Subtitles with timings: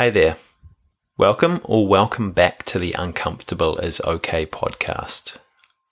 [0.00, 0.36] Hey there.
[1.18, 5.36] Welcome or welcome back to the Uncomfortable is OK podcast.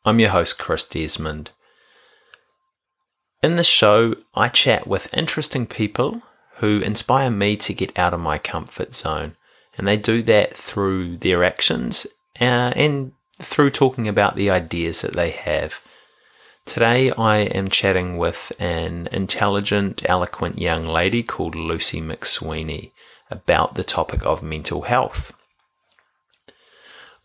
[0.03, 1.51] I'm your host, Chris Desmond.
[3.43, 6.23] In this show, I chat with interesting people
[6.55, 9.37] who inspire me to get out of my comfort zone,
[9.77, 12.07] and they do that through their actions
[12.41, 15.87] uh, and through talking about the ideas that they have.
[16.65, 22.93] Today, I am chatting with an intelligent, eloquent young lady called Lucy McSweeney
[23.31, 25.33] about the topic of mental health.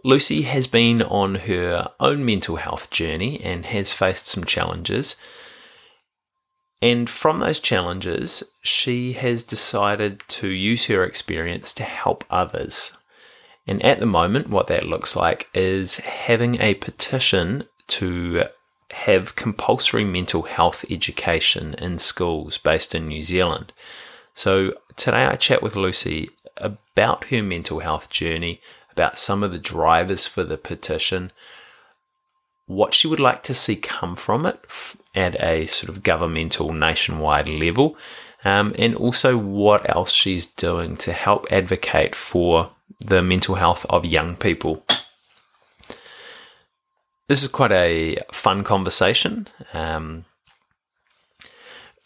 [0.03, 5.16] Lucy has been on her own mental health journey and has faced some challenges.
[6.81, 12.98] And from those challenges, she has decided to use her experience to help others.
[13.65, 18.43] And at the moment, what that looks like is having a petition to
[18.91, 23.71] have compulsory mental health education in schools based in New Zealand.
[24.34, 29.59] So today I chat with Lucy about her mental health journey, about some of the
[29.59, 31.34] drivers for the petition,
[32.68, 34.63] what she would like to see come from it
[35.13, 37.98] at a sort of governmental nationwide level,
[38.46, 44.05] um, and also what else she's doing to help advocate for the mental health of
[44.05, 44.85] young people.
[47.27, 49.49] This is quite a fun conversation.
[49.74, 50.24] Um,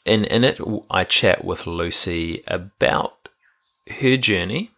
[0.08, 3.30] in, in it, I chat with Lucy about
[4.00, 4.72] her journey,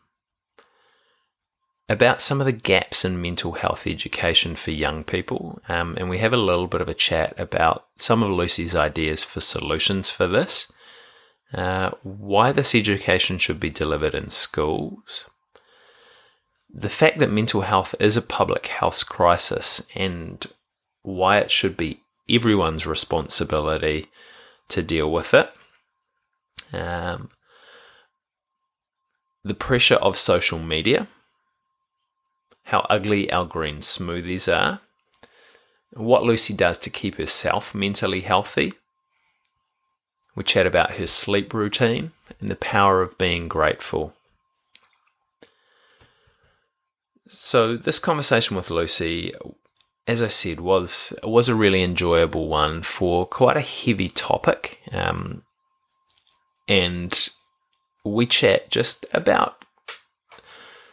[1.88, 6.20] about some of the gaps in mental health education for young people, um, and we
[6.20, 10.28] have a little bit of a chat about some of Lucy's ideas for solutions for
[10.28, 10.72] this,
[11.54, 15.30] uh, why this education should be delivered in schools,
[16.72, 20.46] the fact that mental health is a public health crisis and
[21.02, 24.06] why it should be everyone's responsibility
[24.70, 25.52] to deal with it.
[26.74, 27.30] Um,
[29.44, 31.08] the pressure of social media,
[32.66, 34.80] how ugly our green smoothies are,
[35.94, 38.74] what Lucy does to keep herself mentally healthy.
[40.36, 44.14] We chat about her sleep routine and the power of being grateful.
[47.28, 49.34] So this conversation with Lucy,
[50.10, 55.44] as I said, was was a really enjoyable one for quite a heavy topic, um,
[56.68, 57.30] and
[58.04, 59.64] we chat just about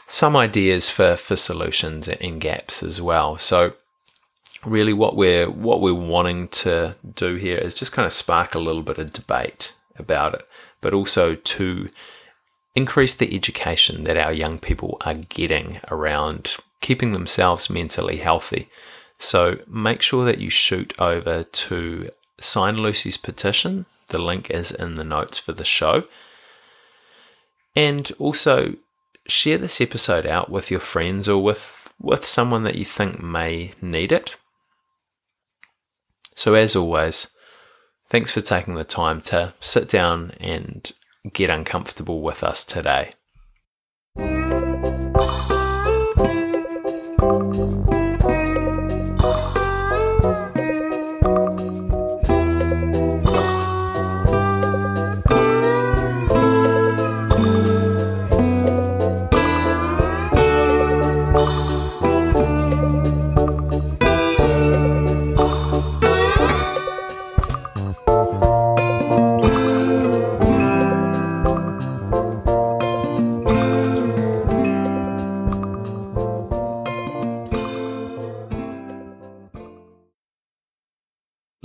[0.06, 3.38] some ideas for for solutions and gaps as well.
[3.38, 3.72] So
[4.66, 8.58] really, what we're what we're wanting to do here is just kind of spark a
[8.60, 10.46] little bit of debate about it,
[10.82, 11.88] but also to
[12.74, 18.68] increase the education that our young people are getting around keeping themselves mentally healthy.
[19.18, 23.86] So make sure that you shoot over to sign Lucy's petition.
[24.08, 26.04] The link is in the notes for the show.
[27.74, 28.74] And also
[29.26, 33.72] share this episode out with your friends or with, with someone that you think may
[33.80, 34.36] need it.
[36.34, 37.34] So, as always,
[38.08, 40.92] thanks for taking the time to sit down and
[41.32, 43.14] get uncomfortable with us today.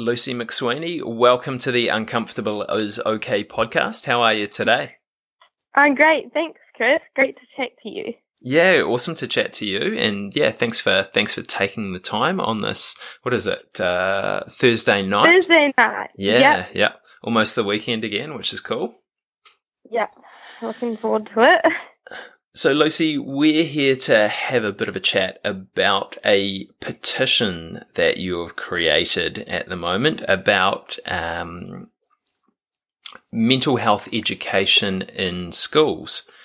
[0.01, 4.05] Lucy McSweeney, welcome to the Uncomfortable is Okay podcast.
[4.05, 4.95] How are you today?
[5.75, 6.33] I'm great.
[6.33, 6.99] Thanks, Chris.
[7.15, 8.13] Great to chat to you.
[8.41, 12.39] Yeah, awesome to chat to you, and yeah, thanks for thanks for taking the time
[12.39, 12.95] on this.
[13.21, 13.79] What is it?
[13.79, 15.27] Uh, Thursday night.
[15.27, 16.09] Thursday night.
[16.17, 16.69] Yeah, yep.
[16.73, 18.95] yeah, almost the weekend again, which is cool.
[19.91, 20.07] Yeah,
[20.63, 21.73] looking forward to it.
[22.61, 28.17] So, Lucy, we're here to have a bit of a chat about a petition that
[28.17, 31.89] you have created at the moment about um,
[33.33, 36.29] mental health education in schools.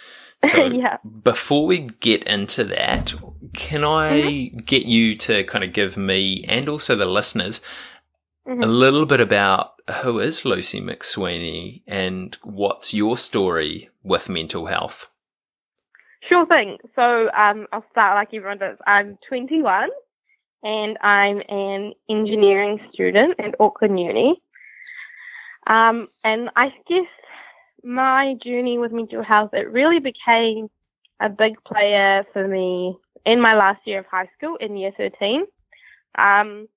[0.46, 0.98] So, yeah.
[1.22, 3.14] before we get into that,
[3.52, 4.56] can I mm-hmm.
[4.58, 7.60] get you to kind of give me and also the listeners
[8.48, 8.62] mm-hmm.
[8.62, 15.10] a little bit about who is Lucy McSweeney and what's your story with mental health?
[16.28, 16.78] Sure thing.
[16.94, 18.78] So um, I'll start like everyone does.
[18.86, 19.88] I'm 21
[20.62, 24.42] and I'm an engineering student at Auckland Uni.
[25.68, 27.06] Um, and I guess
[27.84, 30.68] my journey with mental health, it really became
[31.20, 35.44] a big player for me in my last year of high school in year 13.
[36.18, 36.68] Um,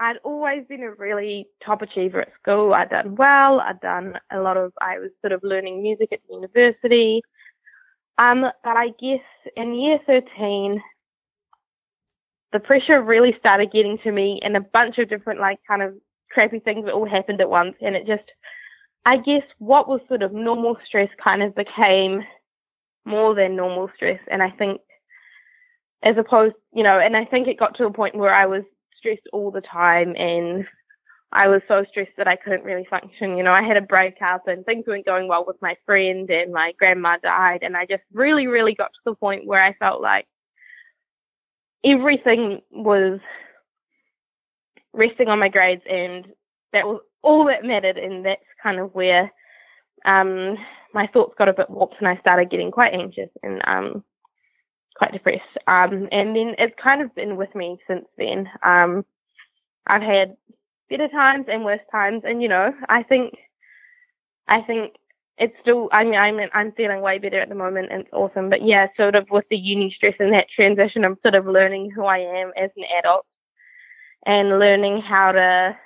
[0.00, 2.74] I'd always been a really top achiever at school.
[2.74, 3.60] I'd done well.
[3.60, 7.22] I'd done a lot of, I was sort of learning music at university.
[8.18, 9.24] Um, but I guess
[9.56, 10.80] in year 13,
[12.52, 15.94] the pressure really started getting to me and a bunch of different like kind of
[16.30, 17.76] crappy things that all happened at once.
[17.80, 18.24] And it just,
[19.06, 22.22] I guess what was sort of normal stress kind of became
[23.04, 24.20] more than normal stress.
[24.30, 24.80] And I think
[26.02, 28.62] as opposed, you know, and I think it got to a point where I was
[28.98, 30.66] stressed all the time and
[31.32, 33.36] I was so stressed that I couldn't really function.
[33.36, 36.52] You know, I had a breakup and things weren't going well with my friend and
[36.52, 40.02] my grandma died and I just really, really got to the point where I felt
[40.02, 40.26] like
[41.84, 43.18] everything was
[44.92, 46.26] resting on my grades and
[46.72, 49.30] that was all that mattered and that's kind of where
[50.04, 50.56] um
[50.92, 54.04] my thoughts got a bit warped and I started getting quite anxious and um
[54.96, 55.40] quite depressed.
[55.66, 58.48] Um and then it's kind of been with me since then.
[58.62, 59.04] Um
[59.86, 60.36] I've had
[60.90, 63.34] better times and worse times and you know, I think
[64.48, 64.94] I think
[65.38, 68.50] it's still I mean I'm I'm feeling way better at the moment and it's awesome.
[68.50, 71.90] But yeah, sort of with the uni stress and that transition I'm sort of learning
[71.90, 73.26] who I am as an adult
[74.26, 75.76] and learning how to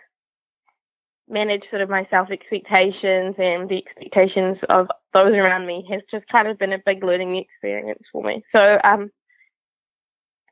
[1.29, 6.27] manage sort of my self expectations and the expectations of those around me has just
[6.29, 8.45] kind of been a big learning experience for me.
[8.53, 9.11] So um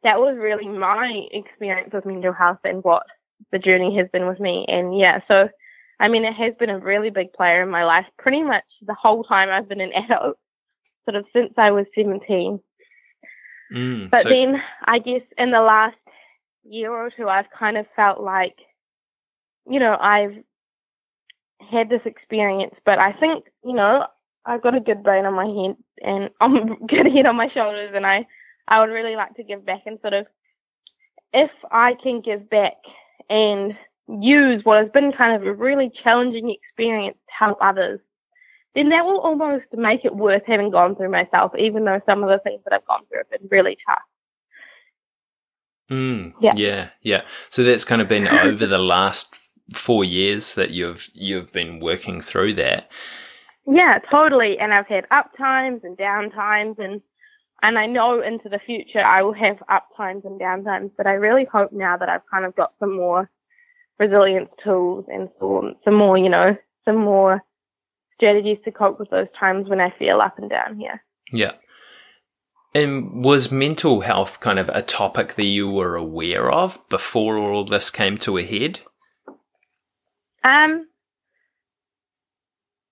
[0.03, 3.05] that was really my experience with mental health and what
[3.53, 4.65] the journey has been with me.
[4.69, 5.49] And yeah, so
[6.01, 8.95] I mean, it has been a really big player in my life pretty much the
[8.95, 10.37] whole time I've been an adult,
[11.05, 12.61] sort of since I was 17.
[13.73, 15.97] Mm, but so- then I guess in the last
[16.65, 18.57] year or two, I've kind of felt like,
[19.69, 20.37] you know, I've
[21.71, 24.07] had this experience, but I think, you know,
[24.45, 27.93] I've got a good brain on my head and I'm good head on my shoulders
[27.95, 28.27] and I,
[28.67, 30.27] I would really like to give back and sort of,
[31.33, 32.75] if I can give back
[33.29, 33.77] and
[34.09, 38.01] use what has been kind of a really challenging experience to help others,
[38.75, 42.29] then that will almost make it worth having gone through myself, even though some of
[42.29, 44.03] the things that I've gone through have been really tough.
[45.91, 46.53] Mm, Yeah.
[46.57, 47.23] yeah, yeah.
[47.51, 49.37] So that's kind of been over the last
[49.73, 52.91] four years that you've you've been working through that.
[53.67, 54.59] Yeah, totally.
[54.59, 57.01] And I've had up times and down times and
[57.65, 61.07] and I know into the future I will have up times and down times, but
[61.07, 63.31] I really hope now that I've kind of got some more
[63.99, 67.41] resilience tools and some some more, you know, some more
[68.15, 71.03] strategies to cope with those times when I feel up and down here.
[71.33, 71.53] Yeah.
[72.75, 77.65] And was mental health kind of a topic that you were aware of before all
[77.65, 78.81] this came to a head?
[80.43, 80.87] Um,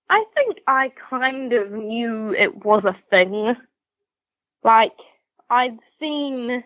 [0.09, 3.55] I think I kind of knew it was a thing.
[4.63, 4.93] Like,
[5.49, 6.63] I'd seen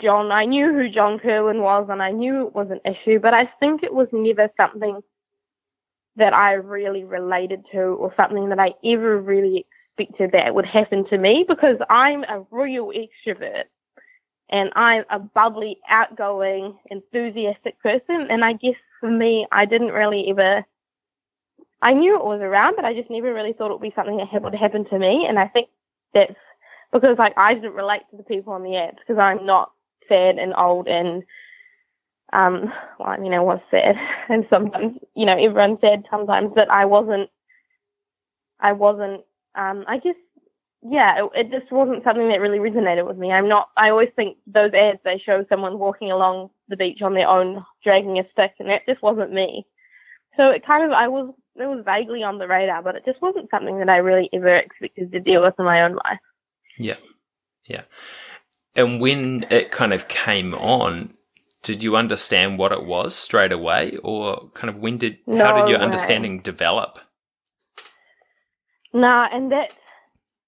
[0.00, 3.34] John, I knew who John Kirwan was and I knew it was an issue, but
[3.34, 5.00] I think it was never something
[6.16, 9.66] that I really related to or something that I ever really
[9.98, 13.64] expected that would happen to me because I'm a real extrovert
[14.48, 18.28] and I'm a bubbly, outgoing, enthusiastic person.
[18.30, 20.64] And I guess for me, I didn't really ever,
[21.82, 24.16] I knew it was around, but I just never really thought it would be something
[24.18, 25.26] that would happen to me.
[25.28, 25.68] And I think
[26.14, 26.34] that's
[26.92, 29.72] because like I didn't relate to the people on the ads because I'm not
[30.08, 31.22] sad and old and
[32.32, 33.96] um well I mean I was sad
[34.28, 37.30] and sometimes you know everyone's sad sometimes but I wasn't
[38.60, 39.22] I wasn't
[39.54, 40.16] um I guess
[40.82, 43.32] yeah it, it just wasn't something that really resonated with me.
[43.32, 47.14] I'm not I always think those ads they show someone walking along the beach on
[47.14, 49.66] their own dragging a stick and that just wasn't me.
[50.36, 53.20] So it kind of I was it was vaguely on the radar but it just
[53.20, 56.20] wasn't something that I really ever expected to deal with in my own life
[56.78, 56.96] Yeah.
[57.66, 57.82] Yeah.
[58.74, 61.14] And when it kind of came on,
[61.62, 65.68] did you understand what it was straight away or kind of when did how did
[65.68, 65.84] your way.
[65.84, 66.98] understanding develop?
[68.92, 69.72] Nah, and that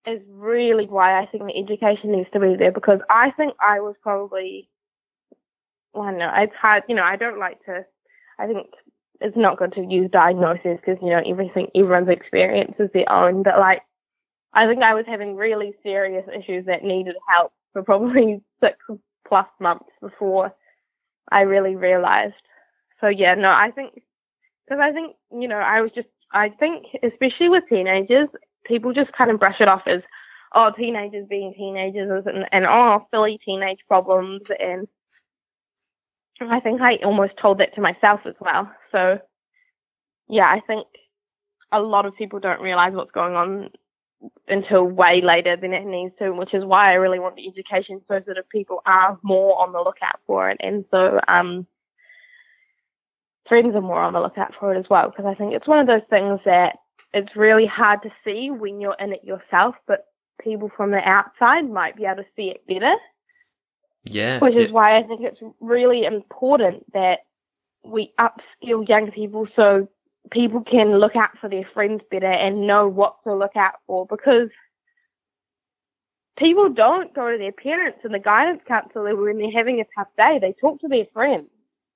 [0.06, 3.80] is really why I think the education needs to be there because I think I
[3.80, 4.68] was probably,
[5.92, 7.84] well, I don't know, it's hard, you know, I don't like to,
[8.38, 8.66] I think
[9.22, 13.42] it's not good to use diagnosis because, you know, everything, everyone's experience is their own,
[13.42, 13.82] but like,
[14.54, 18.76] I think I was having really serious issues that needed help for probably six
[19.26, 20.54] plus months before
[21.30, 22.34] I really realized.
[23.00, 23.94] So yeah, no, I think,
[24.66, 28.28] because I think, you know, I was just, I think, especially with teenagers,
[28.64, 30.02] people just kind of brush it off as,
[30.54, 34.42] oh, teenagers being teenagers and, and oh, silly teenage problems.
[34.58, 34.86] And
[36.50, 38.70] I think I almost told that to myself as well.
[38.90, 39.18] So,
[40.28, 40.86] yeah, I think
[41.70, 43.70] a lot of people don't realize what's going on
[44.46, 48.00] until way later than it needs to, which is why I really want the education
[48.06, 50.58] so that if people are more on the lookout for it.
[50.60, 51.66] And so, um,
[53.48, 55.80] friends are more on the lookout for it as well, because I think it's one
[55.80, 56.76] of those things that
[57.12, 60.06] it's really hard to see when you're in it yourself, but
[60.40, 62.94] people from the outside might be able to see it better.
[64.04, 64.38] Yeah.
[64.40, 64.72] Which is yeah.
[64.72, 67.20] why I think it's really important that
[67.84, 69.88] we upskill young people so
[70.30, 74.06] people can look out for their friends better and know what to look out for
[74.06, 74.48] because
[76.38, 80.08] people don't go to their parents and the guidance counselor when they're having a tough
[80.16, 80.38] day.
[80.40, 81.48] They talk to their friends.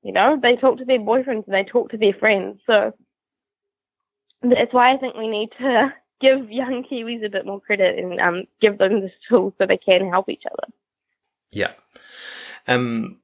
[0.02, 2.60] You know, they talk to their boyfriends and they talk to their friends.
[2.66, 2.92] So
[4.42, 8.20] that's why I think we need to give young Kiwis a bit more credit and
[8.20, 10.72] um, give them the tools so they can help each other.
[11.56, 11.72] Yeah.
[12.68, 13.20] Um,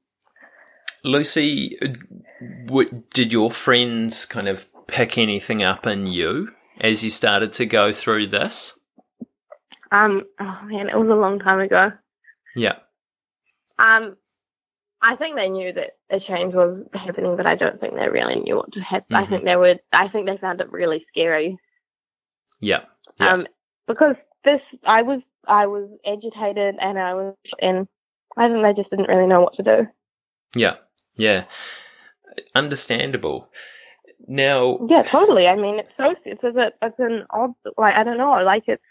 [1.04, 1.76] Lucy,
[2.64, 7.66] w- did your friends kind of pick anything up in you as you started to
[7.66, 8.78] go through this?
[9.90, 11.92] Um, oh man, it was a long time ago.
[12.56, 12.76] Yeah.
[13.78, 14.16] Um,
[15.02, 18.40] I think they knew that a change was happening, but I don't think they really
[18.40, 19.08] knew what to happen.
[19.10, 19.24] Mm-hmm.
[19.24, 19.74] I think they were.
[19.92, 21.58] I think they found it really scary.
[22.60, 22.84] Yeah.
[23.20, 23.32] yeah.
[23.32, 23.46] Um,
[23.86, 27.88] because this, I was, I was agitated, and I was, and
[28.36, 29.86] I think they just didn't really know what to do.
[30.54, 30.76] Yeah.
[31.16, 31.44] Yeah.
[32.54, 33.48] Understandable.
[34.26, 34.78] Now.
[34.88, 35.46] Yeah, totally.
[35.46, 38.82] I mean, it's so it's a it's an odd like I don't know like it's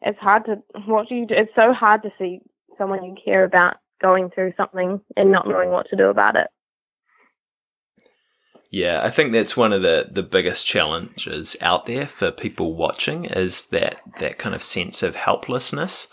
[0.00, 0.56] it's hard to
[0.86, 1.34] what do you do?
[1.34, 2.40] It's so hard to see
[2.76, 6.48] someone you care about going through something and not knowing what to do about it.
[8.70, 13.26] Yeah, I think that's one of the, the biggest challenges out there for people watching
[13.26, 16.08] is that that kind of sense of helplessness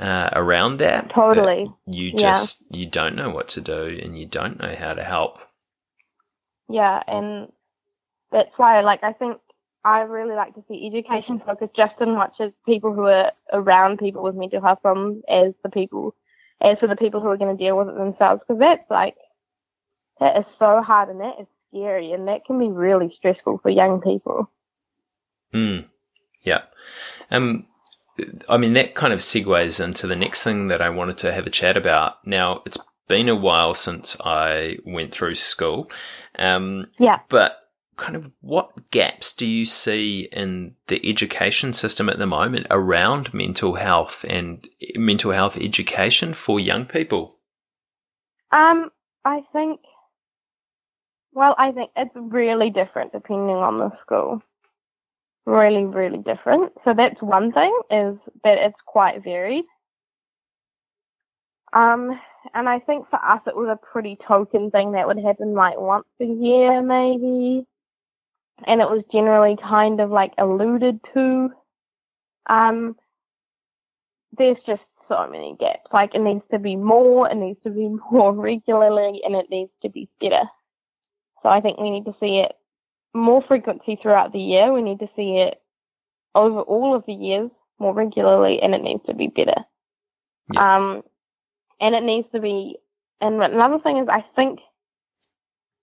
[0.00, 1.10] uh, around that.
[1.10, 1.72] Totally.
[1.86, 2.78] That you just yeah.
[2.78, 5.38] you don't know what to do and you don't know how to help.
[6.68, 7.48] Yeah, and
[8.32, 9.38] that's why like I think
[9.84, 13.98] I really like to see education focused just as much as people who are around
[13.98, 16.14] people with mental health problems as the people
[16.60, 19.14] as for the people who are going to deal with it themselves because that's like
[20.18, 23.70] that is so hard and that is scary and that can be really stressful for
[23.70, 24.50] young people.
[25.54, 25.84] Mm.
[26.44, 26.62] Yeah.
[27.30, 27.66] Um
[28.48, 31.46] I mean that kind of segues into the next thing that I wanted to have
[31.46, 32.26] a chat about.
[32.26, 35.90] Now it's been a while since I went through school.
[36.38, 37.20] Um yeah.
[37.28, 42.66] but kind of what gaps do you see in the education system at the moment
[42.70, 47.38] around mental health and mental health education for young people?
[48.52, 48.90] Um,
[49.24, 49.80] I think,
[51.32, 54.42] well, I think it's really different depending on the school.
[55.46, 56.72] Really, really different.
[56.84, 59.64] So that's one thing is that it's quite varied.
[61.72, 62.18] Um,
[62.54, 65.78] and I think for us it was a pretty token thing that would happen like
[65.78, 67.66] once a year maybe
[68.64, 71.50] and it was generally kind of like alluded to.
[72.48, 72.96] Um,
[74.38, 75.90] there's just so many gaps.
[75.92, 79.70] Like it needs to be more, it needs to be more regularly, and it needs
[79.82, 80.42] to be better.
[81.42, 82.52] So I think we need to see it
[83.16, 84.72] more frequency throughout the year.
[84.72, 85.60] We need to see it
[86.34, 89.62] over all of the years more regularly, and it needs to be better.
[90.52, 90.76] Yeah.
[90.76, 91.02] Um,
[91.80, 92.76] and it needs to be.
[93.20, 94.60] And another thing is, I think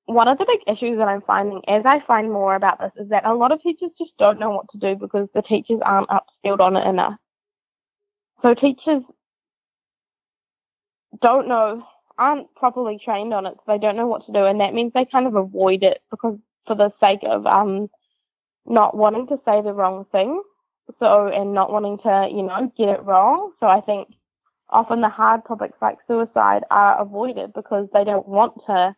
[0.06, 3.10] one of the big issues that I'm finding as I find more about this is
[3.10, 6.10] that a lot of teachers just don't know what to do because the teachers aren't
[6.10, 7.16] upskilled on it enough.
[8.42, 9.04] So teachers
[11.22, 11.84] don't know,
[12.18, 14.92] aren't properly trained on it, so they don't know what to do, and that means
[14.94, 17.89] they kind of avoid it because for the sake of um
[18.65, 20.41] not wanting to say the wrong thing,
[21.00, 23.51] so and not wanting to you know get it wrong.
[23.60, 24.10] So I think
[24.70, 28.96] often the hard topics like suicide are avoided because they don't want to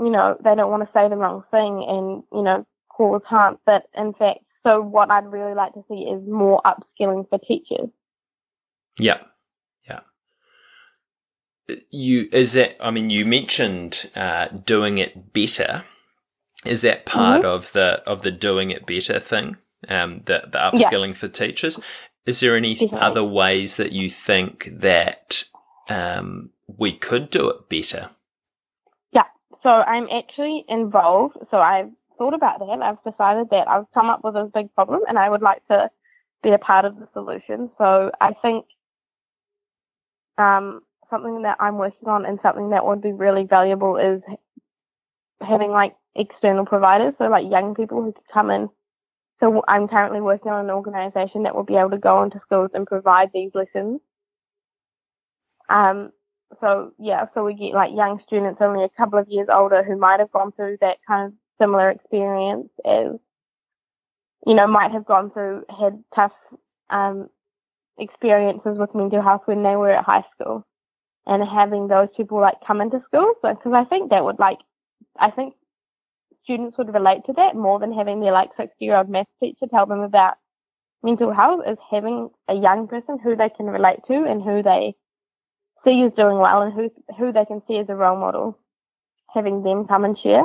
[0.00, 3.58] you know, they don't want to say the wrong thing and, you know, cause harm.
[3.66, 7.88] But in fact, so what I'd really like to see is more upskilling for teachers.
[8.98, 9.18] Yeah.
[9.88, 10.00] Yeah.
[11.90, 15.84] You, is that, I mean, you mentioned uh, doing it better.
[16.68, 17.50] Is that part mm-hmm.
[17.50, 19.56] of the, of the doing it better thing?
[19.88, 21.14] Um, the, the upskilling yeah.
[21.14, 21.78] for teachers?
[22.26, 22.98] Is there any Definitely.
[22.98, 25.44] other ways that you think that
[25.88, 28.10] um, we could do it better?
[29.12, 29.24] Yeah.
[29.62, 31.38] So I'm actually involved.
[31.50, 32.82] So I've thought about that.
[32.82, 35.90] I've decided that I've come up with a big problem and I would like to
[36.42, 37.70] be a part of the solution.
[37.78, 38.66] So I think
[40.36, 44.20] um, something that I'm working on and something that would be really valuable is
[45.40, 47.14] having like external providers.
[47.18, 48.68] So like young people who could come in.
[49.40, 52.70] So I'm currently working on an organization that will be able to go into schools
[52.74, 54.00] and provide these lessons.
[55.68, 56.10] Um,
[56.60, 59.96] so yeah, so we get like young students only a couple of years older who
[59.96, 63.18] might have gone through that kind of similar experience as
[64.46, 66.32] you know, might have gone through, had tough
[66.90, 67.28] um,
[67.98, 70.66] experiences with mental health when they were at high school
[71.26, 73.36] and having those people like come into schools.
[73.42, 74.58] Because I think that would like,
[75.18, 75.54] I think
[76.48, 79.66] students would relate to that more than having their like 60 year old math teacher
[79.70, 80.34] tell them about
[81.02, 84.94] mental health is having a young person who they can relate to and who they
[85.84, 88.58] see is doing well and who, who they can see as a role model,
[89.32, 90.44] having them come and share.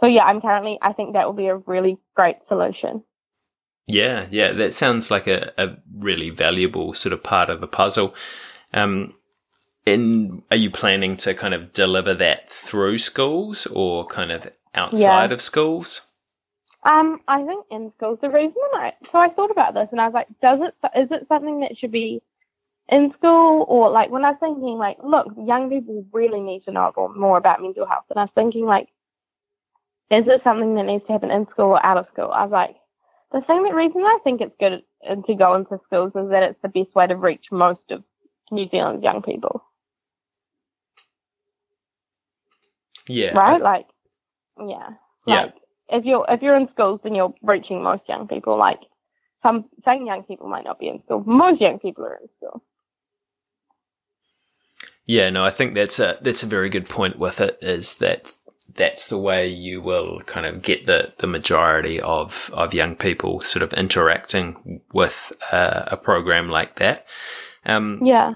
[0.00, 3.04] So yeah, I'm currently, I think that will be a really great solution.
[3.86, 8.14] Yeah, yeah, that sounds like a, a really valuable sort of part of the puzzle.
[8.72, 9.14] Um,
[9.86, 15.30] and are you planning to kind of deliver that through schools or kind of outside
[15.30, 15.34] yeah.
[15.34, 16.02] of schools?
[16.82, 18.18] Um, I think in schools.
[18.22, 21.08] The reason I so I thought about this and I was like, does it is
[21.10, 22.22] it something that should be
[22.88, 26.72] in school or like when I was thinking like, look, young people really need to
[26.72, 28.88] know more about mental health, and I was thinking like,
[30.10, 32.30] is it something that needs to happen in school or out of school?
[32.32, 32.76] I was like,
[33.32, 34.82] the thing that reason I think it's good
[35.26, 38.02] to go into schools is that it's the best way to reach most of
[38.50, 39.62] New Zealand's young people.
[43.06, 43.32] Yeah.
[43.32, 43.60] Right?
[43.60, 43.86] Like
[44.68, 44.88] yeah.
[45.26, 45.54] Like
[45.88, 45.98] yeah.
[45.98, 48.58] if you're if you're in schools then you're reaching most young people.
[48.58, 48.80] Like
[49.42, 51.22] some some young people might not be in school.
[51.26, 52.62] Most young people are in school.
[55.06, 58.36] Yeah, no, I think that's a that's a very good point with it is that
[58.74, 63.40] that's the way you will kind of get the, the majority of, of young people
[63.40, 67.06] sort of interacting with uh, a program like that.
[67.66, 68.34] Um, yeah.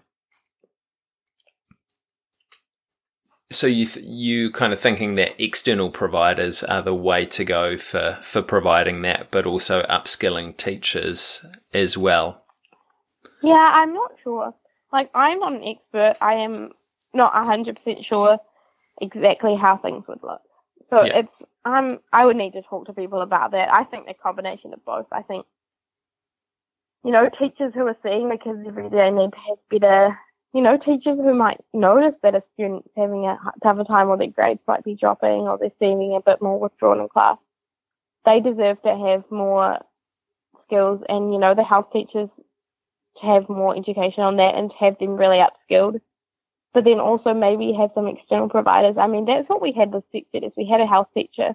[3.55, 7.77] So you th- you kind of thinking that external providers are the way to go
[7.77, 12.45] for, for providing that, but also upskilling teachers as well.
[13.43, 14.55] Yeah, I'm not sure.
[14.93, 16.17] Like I'm not an expert.
[16.21, 16.71] I am
[17.13, 18.39] not hundred percent sure
[19.01, 20.41] exactly how things would look.
[20.91, 21.19] So yeah.
[21.19, 21.33] it's
[21.65, 23.73] um I would need to talk to people about that.
[23.73, 25.07] I think the combination of both.
[25.13, 25.47] I think
[27.05, 30.19] you know teachers who are seeing the kids every day need to have better.
[30.55, 34.29] You know, teachers who might notice that a student's having a tougher time or their
[34.29, 37.37] grades might be dropping or they're seeming a bit more withdrawn in class.
[38.25, 39.81] They deserve to have more
[40.65, 42.31] skills and, you know, the health teachers
[43.21, 46.01] to have more education on that and have them really upskilled
[46.75, 48.97] but then also maybe have some external providers.
[48.99, 51.55] I mean, that's what we had with sex is we had a health teacher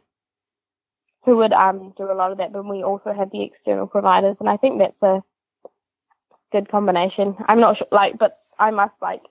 [1.26, 4.38] who would um, do a lot of that, but we also had the external providers,
[4.40, 5.22] and I think that's a
[6.52, 7.36] good combination.
[7.48, 9.22] I'm not sure, like, but I must like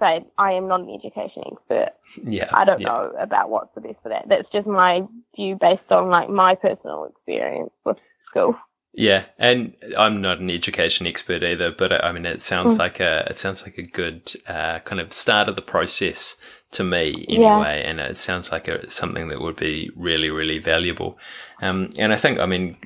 [0.00, 1.90] say I am not an education expert.
[2.24, 2.88] Yeah, I don't yeah.
[2.88, 4.26] know about what's the best for that.
[4.28, 5.02] That's just my
[5.36, 8.56] view based on like my personal experience with school.
[8.92, 12.78] Yeah, and I'm not an education expert either, but I mean, it sounds mm.
[12.80, 16.36] like a it sounds like a good uh, kind of start of the process
[16.72, 17.90] to me anyway, yeah.
[17.90, 21.18] and it sounds like a, something that would be really really valuable.
[21.62, 22.76] Um, and I think, I mean,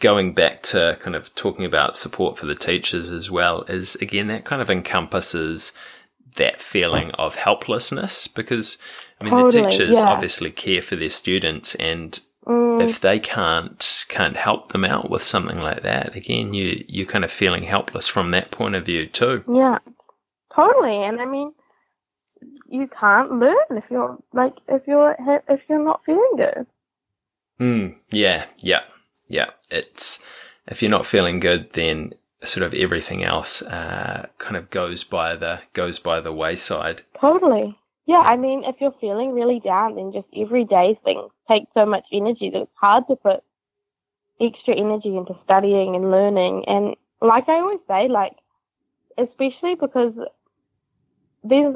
[0.00, 4.26] going back to kind of talking about support for the teachers as well is again
[4.28, 5.72] that kind of encompasses
[6.36, 8.78] that feeling of helplessness because
[9.20, 10.08] I mean totally, the teachers yeah.
[10.08, 12.80] obviously care for their students and Mm.
[12.80, 17.24] If they can't can't help them out with something like that, again, you you're kind
[17.24, 19.42] of feeling helpless from that point of view too.
[19.52, 19.78] Yeah,
[20.54, 21.02] totally.
[21.02, 21.52] And I mean,
[22.68, 25.16] you can't learn if you're like if you're
[25.48, 26.66] if you're not feeling good.
[27.58, 27.88] Hmm.
[28.10, 28.46] Yeah.
[28.58, 28.82] Yeah.
[29.28, 29.50] Yeah.
[29.70, 30.26] It's
[30.66, 32.12] if you're not feeling good, then
[32.44, 37.02] sort of everything else uh, kind of goes by the goes by the wayside.
[37.20, 37.78] Totally.
[38.06, 42.04] Yeah, I mean, if you're feeling really down, then just everyday things take so much
[42.12, 43.42] energy that it's hard to put
[44.40, 46.64] extra energy into studying and learning.
[46.68, 48.36] And like I always say, like,
[49.18, 50.12] especially because
[51.42, 51.74] there's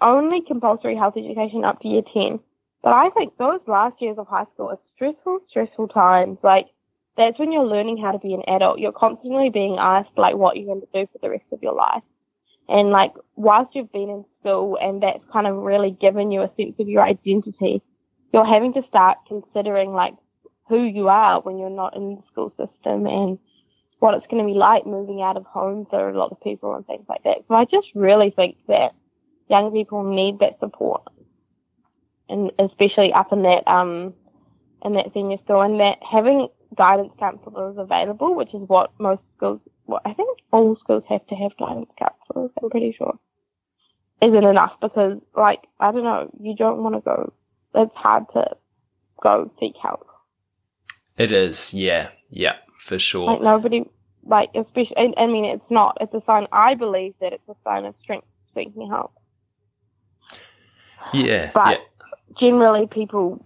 [0.00, 2.40] only compulsory health education up to year 10.
[2.82, 6.38] But I think those last years of high school are stressful, stressful times.
[6.42, 6.66] Like,
[7.16, 8.78] that's when you're learning how to be an adult.
[8.78, 11.74] You're constantly being asked, like, what you're going to do for the rest of your
[11.74, 12.02] life.
[12.70, 16.50] And like, whilst you've been in school and that's kind of really given you a
[16.56, 17.82] sense of your identity,
[18.32, 20.14] you're having to start considering like
[20.68, 23.38] who you are when you're not in the school system and
[23.98, 26.74] what it's going to be like moving out of home for a lot of people
[26.76, 27.38] and things like that.
[27.48, 28.92] So I just really think that
[29.50, 31.02] young people need that support
[32.28, 34.14] and especially up in that, um,
[34.84, 39.60] in that senior school and that having guidance counselors available, which is what most schools
[39.90, 43.18] well, I think all schools have to have guidance counselors, I'm pretty sure,
[44.22, 47.32] isn't enough because, like, I don't know, you don't want to go,
[47.74, 48.44] it's hard to
[49.20, 50.06] go seek help.
[51.18, 53.26] It is, yeah, yeah, for sure.
[53.32, 53.82] Like, nobody,
[54.24, 57.56] like, especially, I, I mean, it's not, it's a sign, I believe that it's a
[57.64, 59.12] sign of strength seeking help.
[61.12, 62.06] Yeah, but yeah.
[62.38, 63.44] generally people,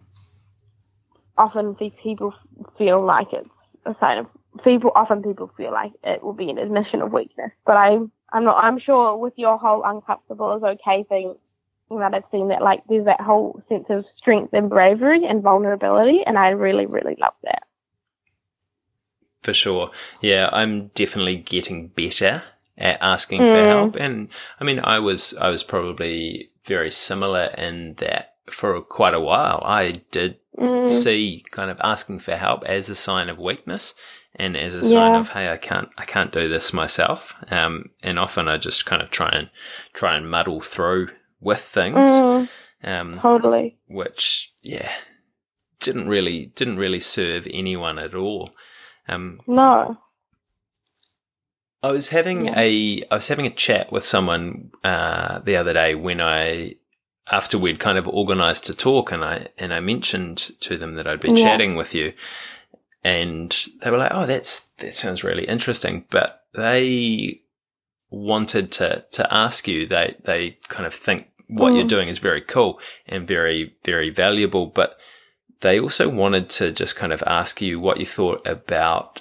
[1.37, 2.35] often people
[2.79, 3.49] feel like it's
[3.87, 4.27] a sign of
[4.63, 4.93] people.
[4.95, 8.63] Often people feel like it will be an admission of weakness, but I'm, I'm not.
[8.63, 11.35] I'm sure with your whole uncomfortable is okay thing
[11.91, 16.21] that I've seen that like there's that whole sense of strength and bravery and vulnerability,
[16.27, 17.65] and I really really love that.
[19.43, 19.91] For sure,
[20.21, 22.43] yeah, I'm definitely getting better
[22.77, 23.53] at asking mm.
[23.53, 28.81] for help, and I mean, I was I was probably very similar in that for
[28.81, 29.63] quite a while.
[29.65, 30.91] I did mm.
[30.91, 33.95] see kind of asking for help as a sign of weakness
[34.37, 34.91] and as a yeah.
[34.91, 37.35] sign of hey, I can't I can't do this myself.
[37.51, 39.51] Um, and often I just kind of try and
[39.93, 41.09] try and muddle through
[41.41, 41.97] with things.
[41.97, 42.49] Mm.
[42.83, 43.79] Um, totally.
[43.87, 44.91] Which yeah,
[45.81, 48.51] didn't really didn't really serve anyone at all.
[49.09, 49.99] Um, no.
[51.85, 52.55] I was having yeah.
[52.57, 56.77] a I was having a chat with someone uh, the other day when I
[57.31, 61.07] after we'd kind of organised to talk and I and I mentioned to them that
[61.07, 61.45] I'd been yeah.
[61.45, 62.15] chatting with you
[63.05, 67.43] and they were like, "Oh, that's that sounds really interesting," but they
[68.09, 69.85] wanted to to ask you.
[69.85, 71.77] They they kind of think what mm.
[71.77, 74.99] you're doing is very cool and very very valuable, but
[75.61, 79.21] they also wanted to just kind of ask you what you thought about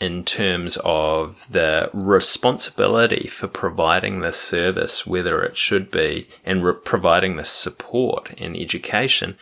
[0.00, 6.74] in terms of the responsibility for providing this service, whether it should be, and re-
[6.84, 9.36] providing the support and education,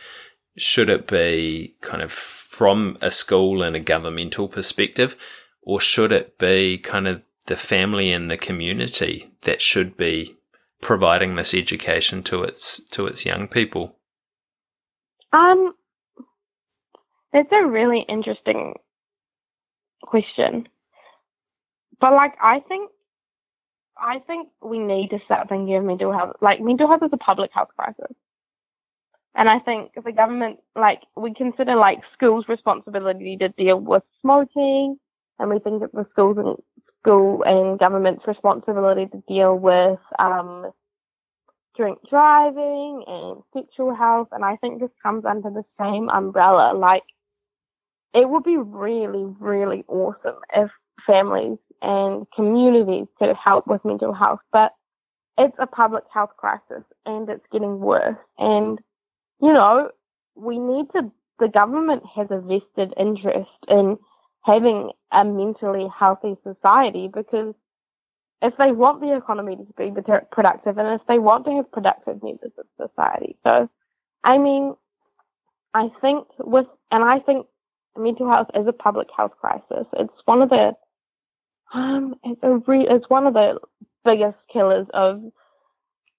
[0.57, 5.15] should it be kind of from a school and a governmental perspective,
[5.61, 10.35] or should it be kind of the family and the community that should be
[10.81, 13.95] providing this education to its to its young people?
[15.31, 15.73] Um,
[17.31, 18.73] it's a really interesting
[20.09, 20.67] question.
[22.01, 22.91] But like I think
[23.97, 27.17] I think we need to start thinking of mental health like mental health is a
[27.17, 28.15] public health crisis.
[29.35, 34.97] And I think the government like we consider like schools' responsibility to deal with smoking
[35.37, 36.57] and we think that the schools and
[36.99, 40.71] school and government's responsibility to deal with um
[41.77, 46.73] drink driving and sexual health and I think this comes under the same umbrella.
[46.75, 47.03] Like
[48.13, 50.69] it would be really, really awesome if
[51.05, 54.73] families and communities could help with mental health, but
[55.37, 58.17] it's a public health crisis and it's getting worse.
[58.37, 58.79] And,
[59.41, 59.89] you know,
[60.35, 63.97] we need to, the government has a vested interest in
[64.43, 67.53] having a mentally healthy society because
[68.41, 69.91] if they want the economy to be
[70.31, 73.37] productive and if they want to have productive members of society.
[73.43, 73.69] So,
[74.23, 74.75] I mean,
[75.73, 77.47] I think with, and I think
[77.97, 79.85] mental health is a public health crisis.
[79.93, 80.73] It's one of the
[81.73, 83.59] um, it's a re- it's one of the
[84.03, 85.21] biggest killers of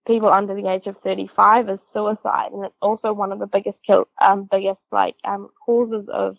[0.06, 3.78] people under the age of 35 is suicide, and it's also one of the biggest
[3.86, 6.36] kill um biggest like um causes of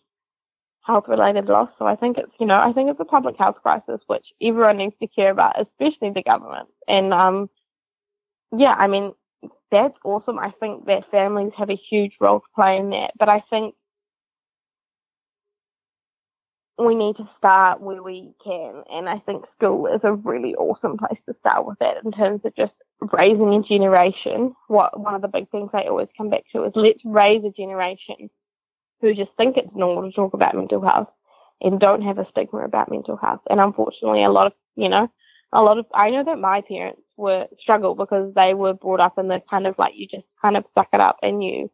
[0.85, 1.69] health related loss.
[1.77, 4.77] So I think it's you know I think it's a public health crisis which everyone
[4.77, 6.69] needs to care about, especially the government.
[6.87, 7.49] And um
[8.55, 9.13] yeah, I mean
[9.71, 10.37] that's awesome.
[10.39, 13.75] I think that families have a huge role to play in that, but I think
[16.85, 18.83] we need to start where we can.
[18.89, 22.41] And I think school is a really awesome place to start with that in terms
[22.43, 22.73] of just
[23.13, 24.53] raising a generation.
[24.67, 27.51] What one of the big things I always come back to is let's raise a
[27.51, 28.29] generation
[29.01, 31.09] who just think it's normal to talk about mental health
[31.61, 33.41] and don't have a stigma about mental health.
[33.49, 35.07] And unfortunately, a lot of, you know,
[35.53, 39.17] a lot of, I know that my parents were struggle because they were brought up
[39.17, 41.69] in the kind of like you just kind of suck it up and you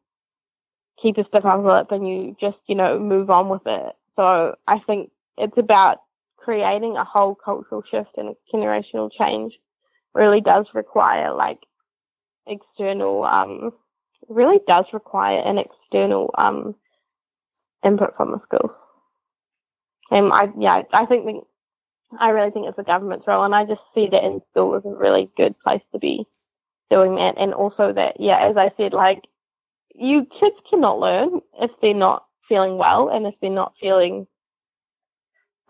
[1.02, 3.93] keep a stiff upper lip and you just, you know, move on with it.
[4.17, 5.99] So I think it's about
[6.38, 9.53] creating a whole cultural shift and generational change
[10.13, 11.60] really does require like
[12.47, 13.71] external um
[14.30, 16.75] really does require an external um
[17.86, 18.73] input from the school.
[20.10, 21.41] And I yeah, I think the,
[22.19, 24.86] I really think it's the government's role and I just see that in school is
[24.86, 26.25] a really good place to be
[26.89, 29.23] doing that and also that yeah, as I said, like
[29.93, 34.27] you kids cannot learn if they're not feeling well and if they're not feeling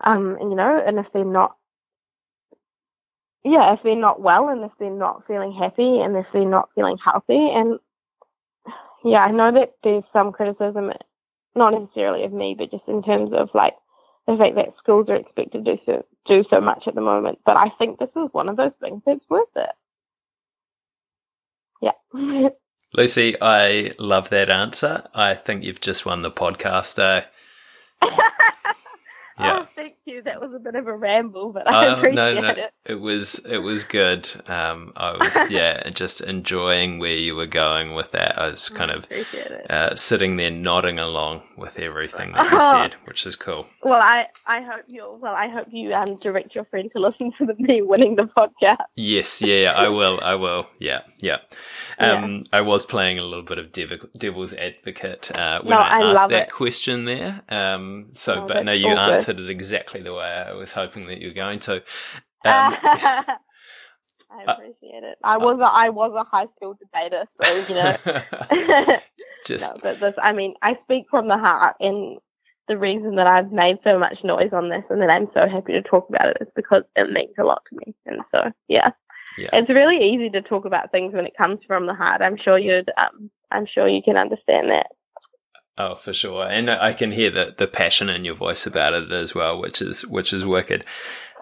[0.04, 1.56] um you know and if they're not
[3.44, 6.68] yeah if they're not well and if they're not feeling happy and if they're not
[6.74, 7.78] feeling healthy and
[9.04, 10.92] yeah i know that there's some criticism
[11.54, 13.74] not necessarily of me but just in terms of like
[14.26, 17.38] the fact that schools are expected to do so, do so much at the moment
[17.44, 19.70] but i think this is one of those things that's worth it.
[21.80, 22.48] Yeah
[22.98, 25.04] Lucy, I love that answer.
[25.14, 26.98] I think you've just won the podcast.
[26.98, 27.22] Eh?
[29.40, 29.60] Yeah.
[29.60, 30.22] Oh, thank you.
[30.22, 32.72] That was a bit of a ramble, but I Oh, appreciate no, no, it.
[32.84, 34.28] it was it was good.
[34.48, 38.38] Um, I was yeah, just enjoying where you were going with that.
[38.38, 39.06] I was kind of
[39.70, 42.70] uh, sitting there nodding along with everything that you Oh.
[42.72, 43.66] said, which is cool.
[43.84, 45.34] Well, I, I hope you well.
[45.34, 48.78] I hope you um direct your friend to listen to the me winning the podcast.
[48.96, 50.18] Yes, yeah, I will.
[50.22, 50.66] I will.
[50.80, 51.38] Yeah, yeah.
[51.98, 56.00] Um, I was playing a little bit of dev- devil's advocate uh, when No, I,
[56.00, 56.52] I asked that it.
[56.52, 57.42] question there.
[57.48, 58.98] Um, so, Oh, but no, you good.
[58.98, 61.82] answered it exactly the way I was hoping that you were going to.
[62.44, 62.76] Um,
[64.30, 65.18] I appreciate it.
[65.24, 68.98] I was a, I was a high school debater, so you know.
[69.44, 72.18] just no, but this, I mean, I speak from the heart, and
[72.68, 75.72] the reason that I've made so much noise on this and that I'm so happy
[75.72, 77.94] to talk about it is because it means a lot to me.
[78.06, 78.90] And so, yeah,
[79.38, 79.48] Yeah.
[79.54, 82.20] it's really easy to talk about things when it comes from the heart.
[82.20, 84.88] I'm sure you'd, um, I'm sure you can understand that.
[85.80, 89.12] Oh, for sure, and I can hear the the passion in your voice about it
[89.12, 90.84] as well, which is which is wicked.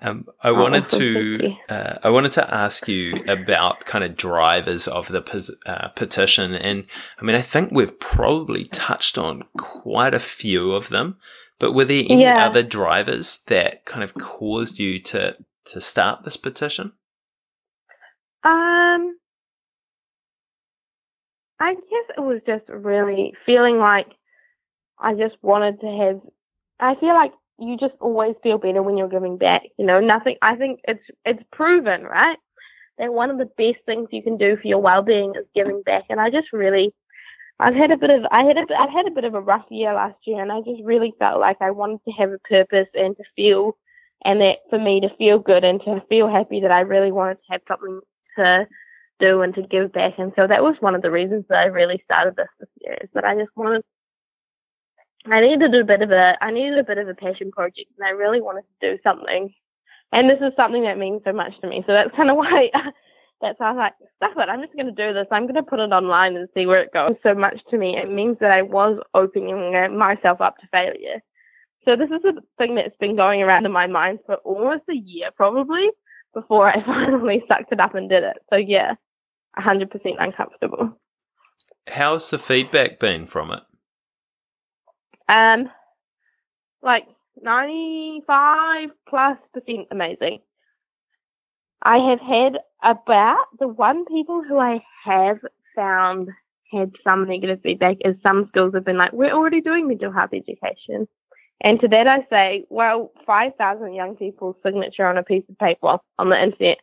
[0.02, 5.08] Um, I wanted to uh, I wanted to ask you about kind of drivers of
[5.08, 5.22] the
[5.64, 6.84] uh, petition, and
[7.18, 11.16] I mean I think we've probably touched on quite a few of them,
[11.58, 12.44] but were there any Yeah.
[12.46, 16.92] other drivers that kind of caused you to to start this petition?
[18.44, 19.16] Um,
[21.58, 24.08] I guess it was just really feeling like
[24.98, 26.20] I just wanted to have.
[26.80, 29.62] I feel like you just always feel better when you're giving back.
[29.78, 30.36] You know, nothing.
[30.42, 32.36] I think it's it's proven, right?
[32.98, 36.04] That one of the best things you can do for your well-being is giving back.
[36.08, 36.94] And I just really,
[37.60, 39.66] I've had a bit of, I had a, I've had a bit of a rough
[39.70, 42.88] year last year, and I just really felt like I wanted to have a purpose
[42.94, 43.76] and to feel,
[44.24, 47.34] and that for me to feel good and to feel happy that I really wanted
[47.34, 48.00] to have something
[48.38, 48.66] to
[49.20, 50.14] do and to give back.
[50.18, 52.96] And so that was one of the reasons that I really started this this year
[53.02, 53.82] is that I just wanted
[55.30, 58.06] I needed a bit of a I needed a bit of a passion project and
[58.06, 59.52] I really wanted to do something.
[60.12, 61.82] And this is something that means so much to me.
[61.86, 62.70] So that's kind of why
[63.40, 65.26] that's why I was like, stuff it, I'm just gonna do this.
[65.30, 67.16] I'm gonna put it online and see where it goes.
[67.22, 67.96] So much to me.
[67.96, 71.22] It means that I was opening myself up to failure.
[71.84, 74.96] So this is a thing that's been going around in my mind for almost a
[74.96, 75.88] year probably
[76.34, 78.38] before I finally sucked it up and did it.
[78.50, 78.94] So yeah,
[79.58, 80.98] 100% uncomfortable.
[81.88, 83.62] How's the feedback been from it?
[85.28, 85.70] Um,
[86.82, 87.04] like
[87.42, 90.40] 95 plus percent amazing.
[91.82, 95.38] I have had about the one people who I have
[95.74, 96.28] found
[96.72, 100.30] had some negative feedback is some schools have been like, we're already doing mental health
[100.32, 101.06] education.
[101.62, 105.98] And to that I say, well, 5,000 young people's signature on a piece of paper
[106.18, 106.78] on the internet,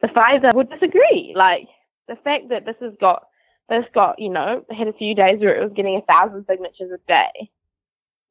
[0.00, 1.34] the five that would disagree.
[1.36, 1.68] Like
[2.08, 3.24] the fact that this has got,
[3.72, 6.90] this got, you know, had a few days where it was getting a thousand signatures
[6.92, 7.50] a day.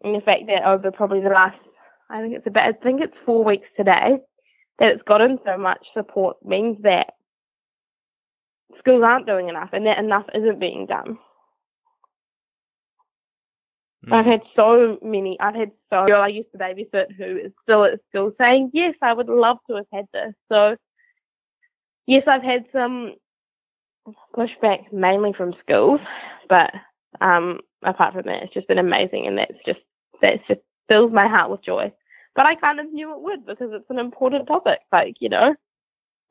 [0.04, 1.58] And the fact that over probably the last,
[2.10, 4.18] I think it's about, I think it's four weeks today,
[4.80, 7.14] that it's gotten so much support means that
[8.80, 11.18] schools aren't doing enough and that enough isn't being done.
[14.08, 14.14] Mm.
[14.14, 15.38] I've had so many.
[15.40, 18.96] I've had so girl I used to babysit who is still at school saying, "Yes,
[19.02, 20.76] I would love to have had this." So,
[22.08, 23.14] yes, I've had some
[24.36, 26.00] pushback mainly from schools,
[26.50, 26.72] but
[27.20, 29.80] um, apart from that, it's just been amazing, and that's just
[30.22, 31.92] that's just fills my heart with joy.
[32.36, 34.80] But I kind of knew it would because it's an important topic.
[34.92, 35.56] Like you know,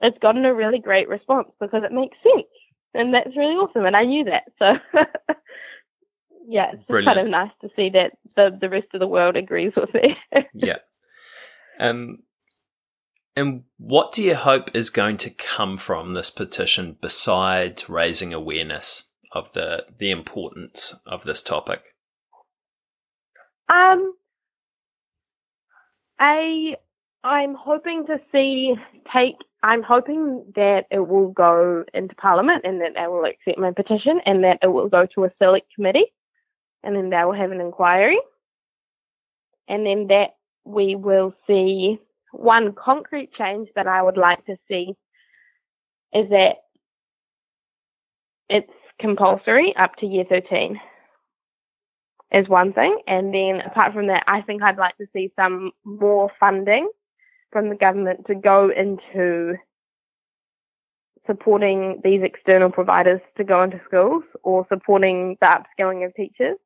[0.01, 2.49] it's gotten a really great response because it makes sense,
[2.95, 3.87] and that's really awesome.
[3.87, 4.79] And I knew that, so.
[6.49, 9.73] yeah, it's kind of nice to see that the the rest of the world agrees
[9.77, 10.17] with me.
[10.55, 10.79] yeah.
[11.79, 12.19] Um,
[13.37, 19.11] and what do you hope is going to come from this petition besides raising awareness
[19.33, 21.95] of the the importance of this topic?
[23.69, 24.15] um,
[26.19, 26.75] I
[27.23, 28.75] I'm hoping to see
[29.13, 29.37] take.
[29.63, 34.21] I'm hoping that it will go into Parliament and that they will accept my petition
[34.25, 36.07] and that it will go to a select committee
[36.83, 38.19] and then they will have an inquiry
[39.69, 41.99] and then that we will see
[42.33, 44.95] one concrete change that I would like to see
[46.13, 46.57] is that
[48.49, 50.81] it's compulsory up to year 13
[52.33, 53.01] is one thing.
[53.07, 56.89] And then apart from that, I think I'd like to see some more funding
[57.51, 59.55] from the government to go into
[61.27, 66.57] supporting these external providers to go into schools or supporting the upskilling of teachers.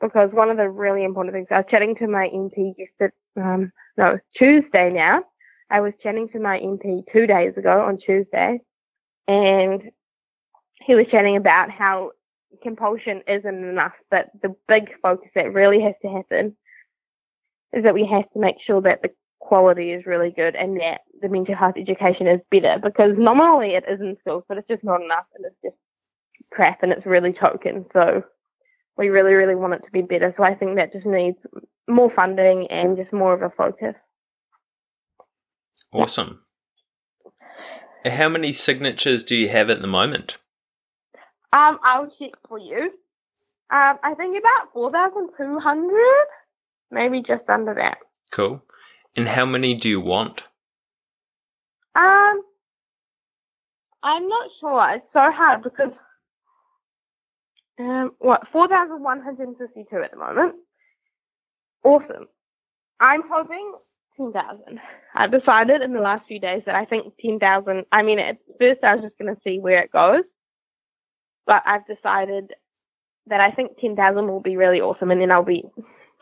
[0.00, 3.72] Because one of the really important things, I was chatting to my MP yesterday, um,
[3.96, 5.22] no, it's Tuesday now.
[5.70, 8.60] I was chatting to my MP two days ago on Tuesday,
[9.26, 9.82] and
[10.84, 12.10] he was chatting about how
[12.62, 16.56] compulsion isn't enough, but the big focus that really has to happen
[17.72, 21.00] is that we have to make sure that the quality is really good and that
[21.20, 24.84] the mental health education is better because nominally it is in schools, but it's just
[24.84, 25.76] not enough and it's just
[26.52, 27.86] crap and it's really token.
[27.92, 28.22] So
[28.96, 30.34] we really, really want it to be better.
[30.36, 31.38] So I think that just needs
[31.88, 33.94] more funding and just more of a focus.
[35.92, 36.44] Awesome.
[38.04, 40.38] How many signatures do you have at the moment?
[41.52, 42.90] Um, I'll check for you.
[43.70, 45.92] Um, I think about 4,200,
[46.90, 47.98] maybe just under that.
[48.30, 48.62] Cool.
[49.16, 50.42] And how many do you want?
[51.94, 52.42] Um,
[54.02, 54.94] I'm not sure.
[54.94, 55.92] It's so hard because
[57.78, 60.54] um, what four thousand one hundred and fifty-two at the moment.
[61.84, 62.26] Awesome.
[63.00, 63.72] I'm hoping
[64.16, 64.80] ten thousand.
[65.14, 67.84] I've decided in the last few days that I think ten thousand.
[67.90, 70.24] I mean, at first I was just going to see where it goes,
[71.46, 72.52] but I've decided
[73.26, 75.64] that I think ten thousand will be really awesome, and then I'll be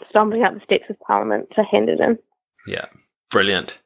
[0.09, 2.19] stomping up the steps of Parliament to hand it in.
[2.67, 2.87] Yeah,
[3.31, 3.81] brilliant.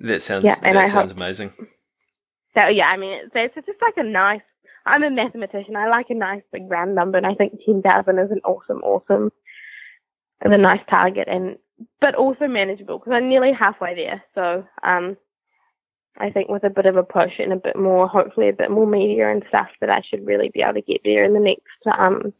[0.00, 1.52] That sounds yeah, that I sounds amazing.
[2.54, 4.40] So yeah, I mean, it's, it's just like a nice.
[4.84, 5.74] I'm a mathematician.
[5.74, 8.82] I like a nice big round number, and I think ten thousand is an awesome,
[8.82, 9.30] awesome,
[10.42, 11.56] and a nice target, and
[12.00, 14.22] but also manageable because I'm nearly halfway there.
[14.34, 15.16] So um,
[16.18, 18.70] I think with a bit of a push and a bit more, hopefully a bit
[18.70, 21.40] more media and stuff, that I should really be able to get there in the
[21.40, 22.32] next um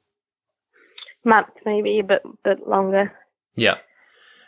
[1.24, 3.12] month, maybe a bit bit longer.
[3.54, 3.76] Yeah.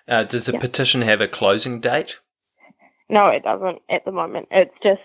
[0.06, 0.60] Uh, does the yeah.
[0.60, 2.18] petition have a closing date?
[3.10, 4.48] No, it doesn't at the moment.
[4.50, 5.00] It's just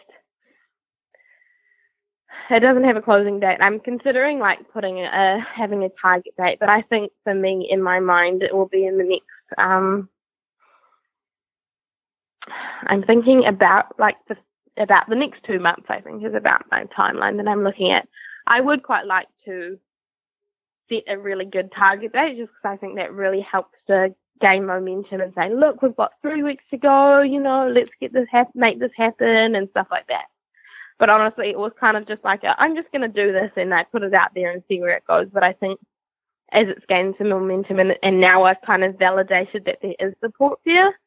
[2.49, 3.57] it doesn't have a closing date.
[3.61, 7.81] I'm considering like putting a having a target date, but I think for me in
[7.81, 10.09] my mind it will be in the next um
[12.87, 14.35] I'm thinking about like the
[14.77, 18.07] about the next two months I think is about my timeline that I'm looking at.
[18.47, 19.77] I would quite like to
[20.89, 24.65] set a really good target date just because I think that really helps to gain
[24.65, 28.27] momentum and say, look, we've got three weeks to go, you know, let's get this
[28.31, 30.25] hap- make this happen and stuff like that.
[30.99, 33.31] But honestly, it was kind of just like, uh, i am just going to do
[33.31, 35.27] this and I put it out there and see where it goes.
[35.31, 35.79] But I think
[36.51, 40.13] as it's gained some momentum and, and now I've kind of validated that there is
[40.19, 40.97] support there,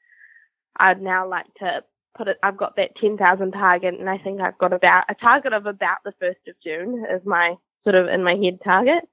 [0.77, 1.83] I'd now like to
[2.17, 5.53] put it, I've got that 10,000 target and I think I've got about a target
[5.53, 9.09] of about the 1st of June is my sort of in my head target.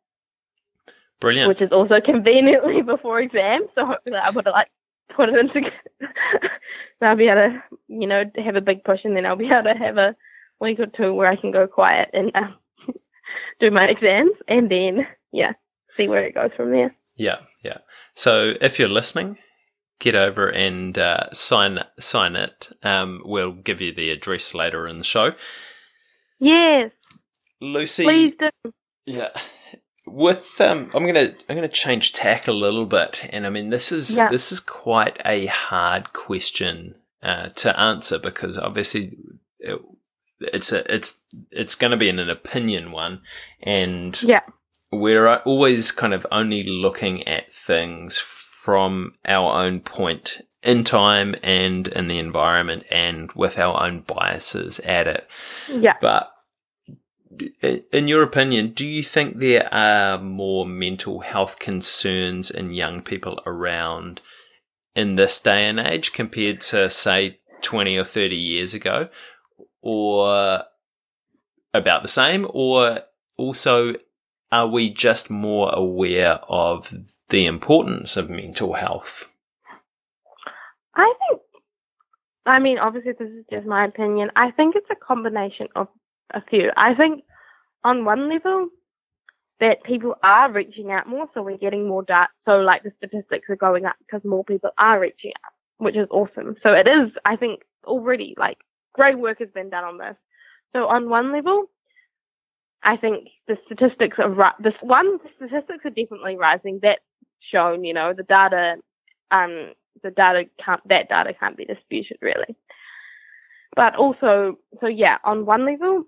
[1.20, 1.48] Brilliant.
[1.48, 4.68] Which is also conveniently before exams, so hopefully I would like
[5.16, 5.70] put it into.
[6.02, 9.46] so I'll be able to, you know, have a big push, and then I'll be
[9.46, 10.16] able to have a
[10.64, 12.52] week or two where I can go quiet and uh,
[13.60, 15.54] do my exams, and then yeah,
[15.96, 16.94] see where it goes from there.
[17.16, 17.80] Yeah, yeah.
[18.16, 19.38] So if you're listening,
[20.00, 22.70] get over and uh, sign sign it.
[22.82, 25.34] Um, we'll give you the address later in the show.
[26.40, 26.92] Yes,
[27.62, 28.04] Lucy.
[28.04, 28.74] Please do.
[29.06, 29.30] Yeah
[30.06, 33.92] with um, I'm gonna I'm gonna change tack a little bit, and I mean this
[33.92, 34.28] is yeah.
[34.28, 39.18] this is quite a hard question uh, to answer because obviously
[39.60, 39.80] it,
[40.40, 43.22] it's a it's it's going to be an, an opinion one,
[43.62, 44.42] and yeah,
[44.92, 51.90] we're always kind of only looking at things from our own point in time and
[51.90, 55.28] in the environment and with our own biases at it.
[55.70, 56.34] Yeah, but
[57.92, 63.42] in your opinion, do you think there are more mental health concerns in young people
[63.46, 64.22] around
[64.96, 69.10] in this day and age compared to, say, 20 or 30 years ago?
[69.84, 70.64] Or uh,
[71.74, 72.48] about the same?
[72.50, 73.02] Or
[73.38, 73.96] also,
[74.52, 76.94] are we just more aware of
[77.30, 79.30] the importance of mental health?
[80.96, 81.42] I think,
[82.46, 84.30] I mean, obviously, this is just my opinion.
[84.36, 85.88] I think it's a combination of
[86.34, 86.72] a few.
[86.78, 87.24] I think
[87.84, 88.70] on one level
[89.60, 92.28] that people are reaching out more, so we're getting more data.
[92.46, 96.08] So like the statistics are going up because more people are reaching out, which is
[96.12, 96.56] awesome.
[96.64, 98.58] So it is, I think, already like
[98.94, 100.16] great work has been done on this.
[100.74, 101.66] So on one level,
[102.84, 104.54] I think the statistics are right.
[104.60, 106.80] This one, the statistics are definitely rising.
[106.82, 107.02] That's
[107.52, 107.84] shown.
[107.84, 108.76] You know, the data,
[109.32, 110.82] um, the data can't.
[110.88, 112.56] That data can't be disputed really.
[113.76, 116.04] But also, so yeah, on one level,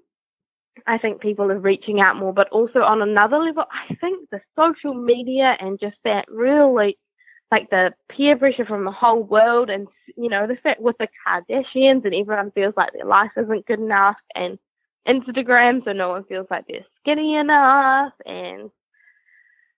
[0.88, 4.42] I think people are reaching out more, but also on another level, I think the
[4.56, 6.98] social media and just that really
[7.52, 9.88] like the peer pressure from the whole world and
[10.18, 13.80] you know the fact with the Kardashians and everyone feels like their life isn't good
[13.80, 14.58] enough and
[15.08, 18.70] Instagram so no one feels like they're skinny enough and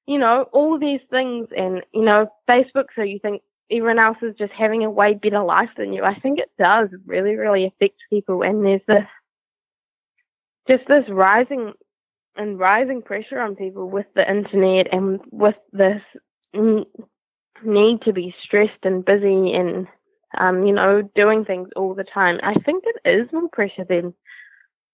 [0.06, 4.36] you know all these things and you know Facebook so you think everyone else is
[4.38, 6.04] just having a way better life than you.
[6.04, 9.06] I think it does really really affect people and there's this
[10.70, 11.74] just this rising
[12.38, 16.02] and rising pressure on people with the internet and with this
[17.64, 19.88] need to be stressed and busy and
[20.38, 22.40] um, you know, doing things all the time.
[22.44, 24.14] I think it is more pressure than,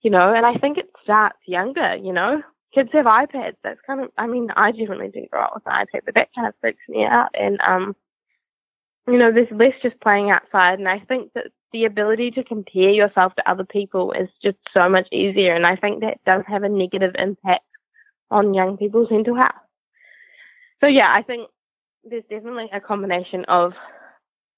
[0.02, 2.42] you know, and I think it starts younger, you know.
[2.74, 3.56] Kids have iPads.
[3.64, 6.30] That's kind of, I mean, I definitely didn't grow up with an iPad, but that
[6.36, 7.30] kind of freaks me out.
[7.34, 7.96] And, um,
[9.08, 10.80] you know, there's less just playing outside.
[10.80, 14.90] And I think that the ability to compare yourself to other people is just so
[14.90, 15.56] much easier.
[15.56, 17.66] And I think that does have a negative impact
[18.32, 19.52] on young people's mental health.
[20.82, 21.50] So, yeah, I think
[22.04, 23.74] there's definitely a combination of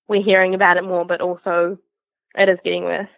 [0.07, 1.77] we're hearing about it more, but also
[2.35, 3.09] it is getting worse.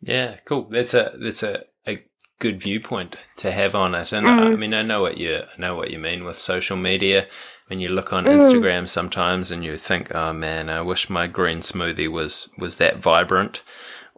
[0.00, 0.64] Yeah, cool.
[0.70, 1.98] That's a that's a, a
[2.38, 4.12] good viewpoint to have on it.
[4.12, 4.30] And mm.
[4.30, 7.26] I, I mean, I know what you I know what you mean with social media.
[7.66, 8.38] When you look on mm.
[8.38, 12.98] Instagram sometimes and you think, "Oh man, I wish my green smoothie was was that
[12.98, 13.62] vibrant."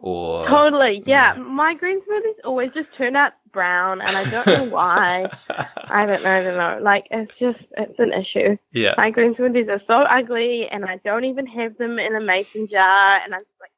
[0.01, 1.35] Or totally, yeah.
[1.35, 5.29] My green smoothies always just turn out brown, and I don't know why.
[5.49, 6.79] I don't know, I don't know.
[6.81, 8.57] Like it's just it's an issue.
[8.71, 12.21] Yeah, my green smoothies are so ugly, and I don't even have them in a
[12.21, 13.71] mason jar, and I'm just like,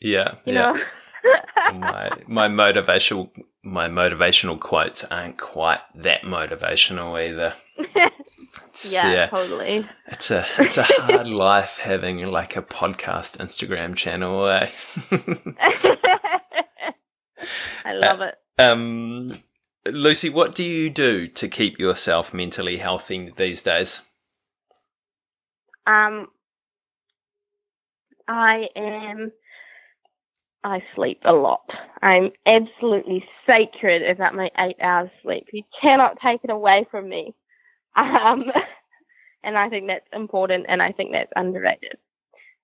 [0.00, 0.72] yeah, you yeah.
[0.72, 0.80] know.
[1.78, 3.30] my my motivational
[3.62, 7.54] my motivational quotes aren't quite that motivational either.
[8.84, 9.84] yeah, yeah, totally.
[10.06, 14.46] It's a it's a hard life having like a podcast Instagram channel.
[14.46, 14.70] Eh?
[17.84, 18.34] I love uh, it.
[18.58, 19.30] Um,
[19.86, 24.10] Lucy, what do you do to keep yourself mentally healthy these days?
[25.86, 26.28] Um,
[28.28, 29.32] I am.
[30.62, 31.68] I sleep a lot.
[32.02, 35.46] I'm absolutely sacred about my eight hours sleep.
[35.52, 37.34] You cannot take it away from me.
[37.96, 38.44] Um,
[39.42, 41.96] and I think that's important and I think that's underrated.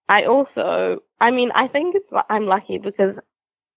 [0.09, 3.17] I also, I mean, I think it's, I'm lucky because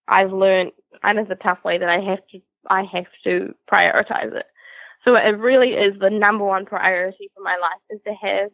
[0.07, 0.71] I've learned
[1.01, 2.39] kind of the tough way that I have to,
[2.69, 4.45] I have to prioritize it.
[5.05, 8.49] So it really is the number one priority for my life is to have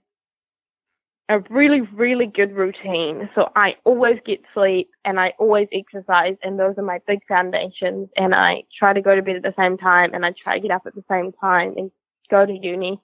[1.28, 3.30] a really, really good routine.
[3.34, 8.10] So I always get sleep and I always exercise and those are my big foundations
[8.16, 10.62] and I try to go to bed at the same time and I try to
[10.62, 11.92] get up at the same time and
[12.30, 13.00] go to uni.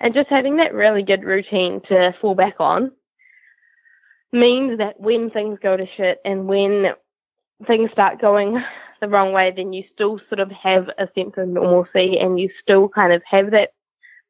[0.00, 2.92] And just having that really good routine to fall back on
[4.32, 6.92] means that when things go to shit and when
[7.66, 8.62] things start going
[9.00, 12.48] the wrong way, then you still sort of have a sense of normalcy and you
[12.62, 13.72] still kind of have that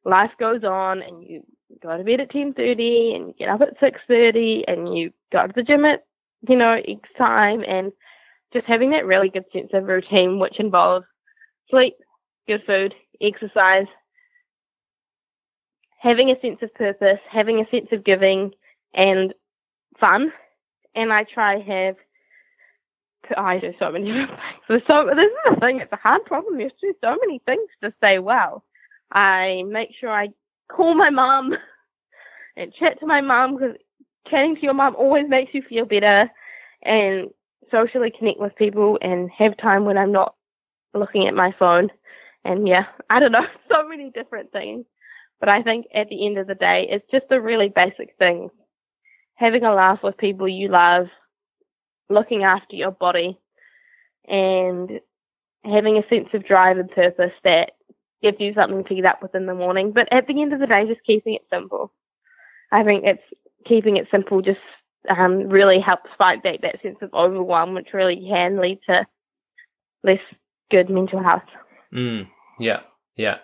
[0.04, 1.42] life goes on and you
[1.82, 5.52] go to bed at 10.30 and you get up at 6.30 and you go to
[5.54, 6.04] the gym at,
[6.48, 7.92] you know, X time and
[8.52, 11.04] just having that really good sense of routine, which involves
[11.70, 11.94] sleep,
[12.46, 13.86] good food, exercise,
[15.98, 18.52] having a sense of purpose, having a sense of giving
[18.94, 19.34] and
[20.00, 20.32] fun.
[20.94, 21.96] And I try have
[23.36, 24.06] I do so many
[24.68, 24.82] things.
[24.86, 26.58] So this is the thing, it's a hard problem.
[26.60, 28.64] You have to do so many things to stay well.
[29.12, 30.28] I make sure I
[30.70, 31.54] call my mom
[32.56, 33.76] and chat to my mom because
[34.30, 36.30] chatting to your mom always makes you feel better
[36.82, 37.28] and
[37.70, 40.34] socially connect with people and have time when I'm not
[40.94, 41.88] looking at my phone.
[42.44, 44.84] And yeah, I don't know, so many different things.
[45.40, 48.50] But I think at the end of the day, it's just the really basic things.
[49.34, 51.06] Having a laugh with people you love,
[52.10, 53.38] looking after your body,
[54.26, 55.00] and
[55.64, 57.72] having a sense of drive and purpose that
[58.22, 59.92] gives you something to get up with in the morning.
[59.94, 61.92] But at the end of the day, just keeping it simple.
[62.72, 63.22] I think it's
[63.66, 64.58] keeping it simple just
[65.08, 69.06] um, really helps fight back that sense of overwhelm, which really can lead to
[70.02, 70.20] less
[70.70, 71.42] good mental health.
[71.94, 72.28] Mm,
[72.58, 72.80] yeah,
[73.18, 73.38] yeah,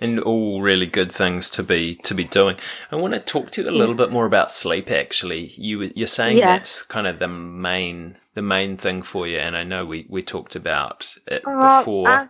[0.00, 2.56] and all really good things to be to be doing.
[2.90, 4.90] I want to talk to you a little bit more about sleep.
[4.90, 6.46] Actually, you you're saying yeah.
[6.58, 10.20] that's kind of the main the main thing for you, and I know we we
[10.20, 12.08] talked about it uh, before.
[12.08, 12.22] Uh,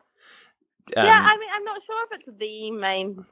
[0.97, 3.25] um, yeah, I mean, I'm not sure if it's the main.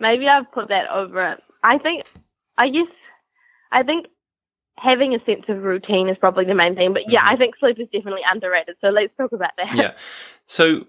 [0.00, 1.40] Maybe I've put that over it.
[1.62, 2.04] I think,
[2.58, 2.88] I guess,
[3.70, 4.06] I think
[4.78, 6.92] having a sense of routine is probably the main thing.
[6.92, 7.34] But yeah, mm-hmm.
[7.34, 8.76] I think sleep is definitely underrated.
[8.80, 9.74] So let's talk about that.
[9.74, 9.92] Yeah.
[10.46, 10.86] So,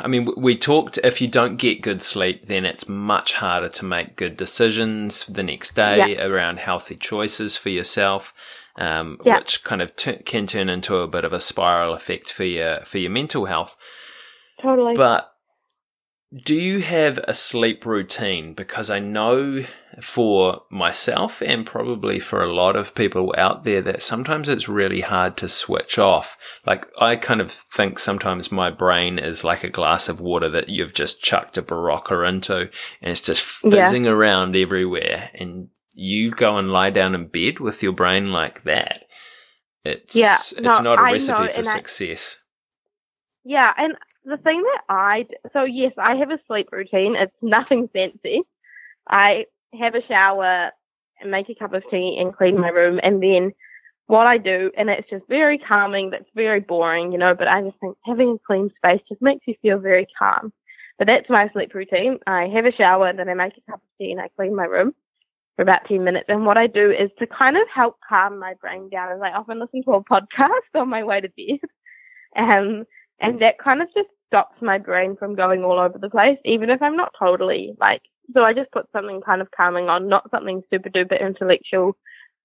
[0.00, 3.84] I mean, we talked if you don't get good sleep, then it's much harder to
[3.84, 6.24] make good decisions the next day yeah.
[6.24, 8.32] around healthy choices for yourself.
[8.78, 9.38] Um, yeah.
[9.38, 12.80] which kind of t- can turn into a bit of a spiral effect for your
[12.80, 13.74] for your mental health.
[14.60, 14.94] Totally.
[14.94, 15.32] But
[16.44, 18.52] do you have a sleep routine?
[18.52, 19.64] Because I know
[20.00, 25.00] for myself and probably for a lot of people out there that sometimes it's really
[25.00, 26.36] hard to switch off.
[26.66, 30.68] Like I kind of think sometimes my brain is like a glass of water that
[30.68, 32.62] you've just chucked a Berocca into
[33.00, 34.10] and it's just fizzing yeah.
[34.10, 39.04] around everywhere and you go and lie down in bed with your brain like that.
[39.82, 42.42] It's yeah, it's no, not a I recipe know, for success.
[42.42, 42.42] I,
[43.44, 43.94] yeah, and
[44.26, 47.16] the thing that I so yes, I have a sleep routine.
[47.16, 48.42] It's nothing fancy.
[49.08, 49.46] I
[49.78, 50.70] have a shower,
[51.20, 53.52] and make a cup of tea, and clean my room, and then
[54.06, 56.10] what I do, and it's just very calming.
[56.10, 57.34] That's very boring, you know.
[57.34, 60.52] But I just think having a clean space just makes you feel very calm.
[60.98, 62.18] But that's my sleep routine.
[62.26, 64.64] I have a shower, then I make a cup of tea, and I clean my
[64.64, 64.92] room
[65.56, 66.26] for about 10 minutes.
[66.28, 69.30] And what I do is to kind of help calm my brain down is I
[69.30, 71.60] often listen to a podcast on my way to bed.
[72.36, 72.84] Um,
[73.20, 76.70] and that kind of just stops my brain from going all over the place, even
[76.70, 78.02] if I'm not totally like,
[78.34, 81.96] so I just put something kind of calming on, not something super duper intellectual.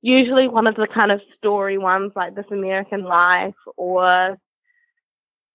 [0.04, 4.38] Usually one of the kind of story ones like This American Life or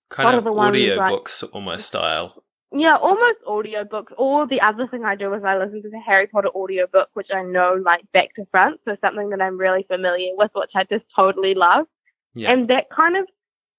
[0.08, 2.42] kind of audio like, books almost style.
[2.72, 4.12] Yeah, almost audiobooks.
[4.18, 7.28] Or the other thing I do is I listen to the Harry Potter audiobook, which
[7.32, 8.80] I know like back to front.
[8.84, 11.86] So something that I'm really familiar with, which I just totally love.
[12.34, 12.52] Yeah.
[12.52, 13.26] And that kind of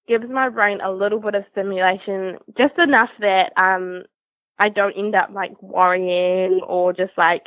[0.08, 4.04] gives my brain a little bit of stimulation, just enough that um
[4.58, 7.44] I don't end up like worrying or just like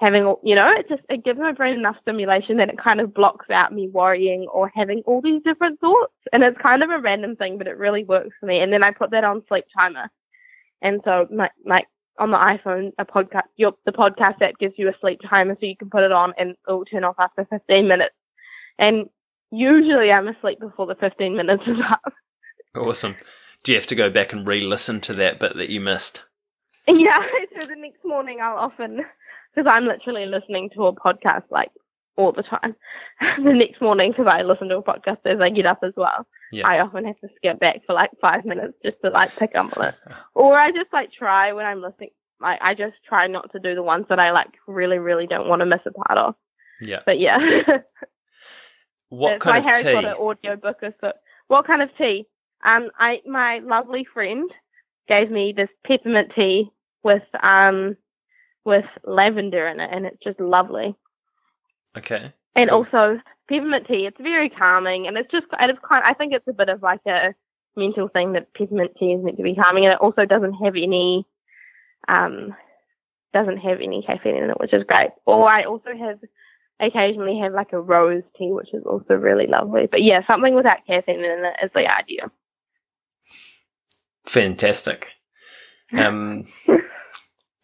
[0.00, 3.12] having you know it just it gives my brain enough stimulation that it kind of
[3.12, 6.14] blocks out me worrying or having all these different thoughts.
[6.32, 8.60] And it's kind of a random thing but it really works for me.
[8.60, 10.08] And then I put that on sleep timer.
[10.82, 11.86] And so, my, like
[12.18, 15.66] on the iPhone, a podcast, your, the podcast app gives you a sleep timer, so
[15.66, 18.14] you can put it on and it will turn off after 15 minutes.
[18.78, 19.08] And
[19.50, 22.12] usually, I'm asleep before the 15 minutes is up.
[22.74, 23.16] Awesome.
[23.62, 26.24] Do you have to go back and re-listen to that bit that you missed?
[26.86, 27.22] Yeah.
[27.60, 29.04] So the next morning, I'll often
[29.54, 31.70] because I'm literally listening to a podcast like
[32.16, 32.74] all the time.
[33.44, 36.26] the next morning, because I listen to a podcast as I get up as well.
[36.52, 36.66] Yeah.
[36.66, 39.76] I often have to skip back for like five minutes just to like pick up
[39.76, 39.94] on it,
[40.34, 42.10] or I just like try when I'm listening.
[42.40, 45.48] Like I just try not to do the ones that I like really, really don't
[45.48, 46.34] want to miss a part of.
[46.80, 47.00] Yeah.
[47.04, 47.38] But yeah.
[49.10, 49.94] what kind of Harry tea?
[49.94, 51.12] Potter audiobook is so,
[51.48, 52.26] what kind of tea?
[52.64, 54.50] Um, I my lovely friend
[55.08, 56.70] gave me this peppermint tea
[57.02, 57.96] with um
[58.64, 60.94] with lavender in it, and it's just lovely.
[61.96, 62.32] Okay.
[62.56, 62.78] And cool.
[62.78, 64.06] also peppermint tea.
[64.06, 66.02] It's very calming, and it's just and it's kind.
[66.06, 67.34] I think it's a bit of like a
[67.76, 70.74] mental thing that peppermint tea is meant to be calming, and it also doesn't have
[70.76, 71.26] any
[72.08, 72.54] um
[73.32, 75.10] doesn't have any caffeine in it, which is great.
[75.26, 76.18] Or I also have
[76.80, 79.86] occasionally have like a rose tea, which is also really lovely.
[79.90, 82.30] But yeah, something without caffeine in it is the idea.
[84.26, 85.12] Fantastic.
[85.92, 86.44] Um,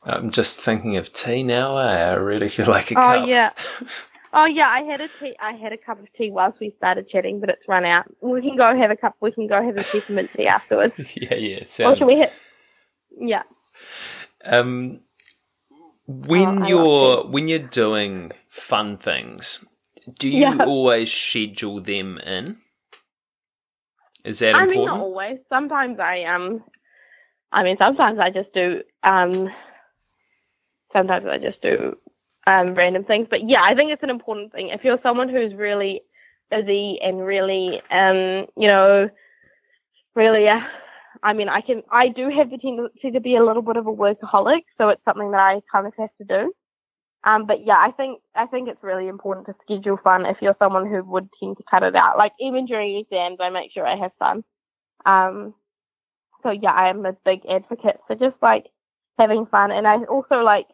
[0.05, 1.77] I'm just thinking of tea now.
[1.77, 3.23] I really feel like a oh, cup.
[3.23, 3.51] Oh yeah.
[4.33, 5.35] Oh yeah, I had a tea.
[5.41, 8.05] I had a cup of tea whilst we started chatting, but it's run out.
[8.21, 9.17] We can go have a cup.
[9.21, 10.95] We can go have a peppermint tea afterwards.
[11.17, 11.65] yeah, yeah.
[11.65, 11.95] Sounds...
[11.95, 12.33] Or should we hit?
[13.19, 13.45] Yeah.
[14.45, 15.01] Um,
[16.07, 19.65] when oh, you're when you're doing fun things,
[20.19, 20.65] do you yeah.
[20.65, 22.59] always schedule them in?
[24.25, 24.71] Is that I important?
[24.71, 25.39] Mean, not always.
[25.49, 26.63] Sometimes I um,
[27.53, 29.49] I mean, sometimes I just do um,
[30.93, 31.97] sometimes I just do
[32.47, 33.27] um, random things.
[33.29, 34.69] But yeah, I think it's an important thing.
[34.69, 36.03] If you're someone who's really
[36.51, 39.11] busy and really, um, you know,
[40.15, 40.61] really, uh,
[41.23, 43.87] I mean, I can, I do have the tendency to be a little bit of
[43.87, 46.53] a workaholic, so it's something that I kind of have to do.
[47.25, 50.57] Um, but yeah, I think I think it's really important to schedule fun if you're
[50.61, 52.17] someone who would tend to cut it out.
[52.17, 54.45] Like even during exams, I make sure I have fun.
[55.05, 55.55] Um,
[56.45, 58.67] so yeah, I am a big advocate for just like
[59.19, 60.67] having fun, and I also like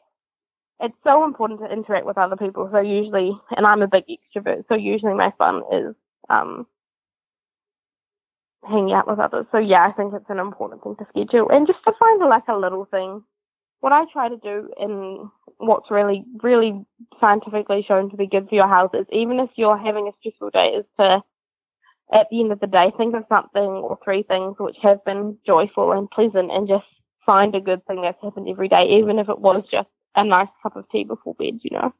[0.79, 2.69] it's so important to interact with other people.
[2.71, 5.95] So usually, and I'm a big extrovert, so usually my fun is
[6.29, 6.67] um,
[8.65, 9.47] hanging out with others.
[9.53, 12.49] So yeah, I think it's an important thing to schedule and just to find like
[12.49, 13.23] a little thing.
[13.81, 16.85] What I try to do in what's really, really
[17.21, 20.51] scientifically shown to be good for your health is even if you're having a stressful
[20.51, 21.21] day, is to
[22.13, 25.37] at the end of the day think of something or three things which have been
[25.45, 26.85] joyful and pleasant and just
[27.27, 30.49] find a good thing that's happened every day, even if it was just a nice
[30.63, 31.93] cup of tea before bed, you know.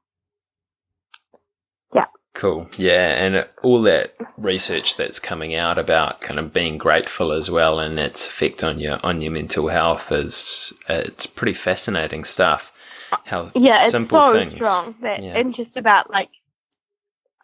[1.95, 2.07] Yeah.
[2.35, 2.69] Cool.
[2.79, 7.79] Yeah, and all that research that's coming out about kind of being grateful as well
[7.79, 12.73] and its effect on your on your mental health is it's pretty fascinating stuff.
[13.27, 14.55] How yeah, simple it's so things.
[14.57, 15.37] strong that yeah.
[15.37, 16.31] and just about like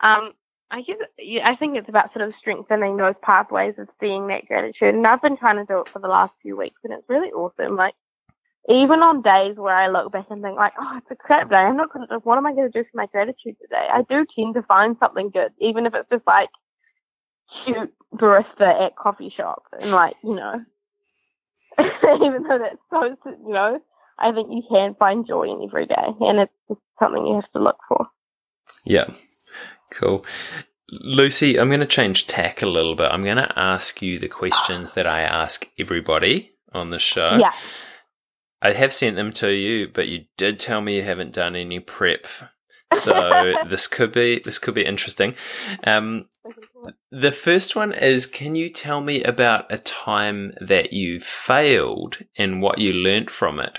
[0.01, 0.33] um
[0.71, 0.97] I guess
[1.45, 4.95] I think it's about sort of strengthening those pathways of seeing that gratitude.
[4.95, 7.31] And I've been trying to do it for the last few weeks, and it's really
[7.31, 7.77] awesome.
[7.77, 7.95] Like
[8.69, 11.57] even on days where I look back and think like, oh, it's a crap day.
[11.57, 12.19] I'm not going to.
[12.19, 13.87] What am I going to do for my gratitude today?
[13.91, 16.51] I do tend to find something good, even if it's just like
[17.65, 20.65] cute barista at coffee shop, and like you know,
[21.79, 23.17] even though that's so
[23.47, 23.81] you know,
[24.19, 27.51] I think you can find joy in every day, and it's just something you have
[27.53, 28.07] to look for.
[28.85, 29.07] Yeah,
[29.95, 30.25] cool.
[30.91, 33.11] Lucy, I'm going to change tack a little bit.
[33.11, 37.37] I'm going to ask you the questions that I ask everybody on the show.
[37.39, 37.53] Yeah.
[38.61, 41.81] I have sent them to you, but you did tell me you haven't done any
[41.81, 42.27] prep.
[42.95, 45.35] So this could be this could be interesting.
[45.85, 46.27] Um,
[47.11, 52.61] the first one is can you tell me about a time that you failed and
[52.61, 53.79] what you learnt from it?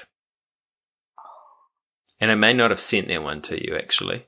[2.21, 4.27] And I may not have sent that one to you actually.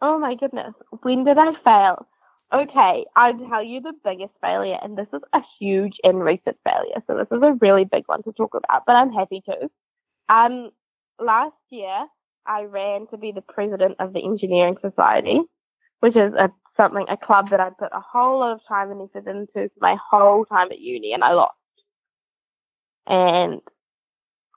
[0.00, 0.74] Oh my goodness.
[1.02, 2.06] When did I fail?
[2.52, 7.02] Okay, I'll tell you the biggest failure, and this is a huge and recent failure,
[7.06, 9.70] so this is a really big one to talk about, but I'm happy to.
[10.28, 10.70] Um,
[11.18, 12.06] last year,
[12.46, 15.40] I ran to be the president of the Engineering Society,
[16.00, 19.02] which is a something, a club that I put a whole lot of time and
[19.02, 21.54] effort into for my whole time at uni, and I lost.
[23.06, 23.60] And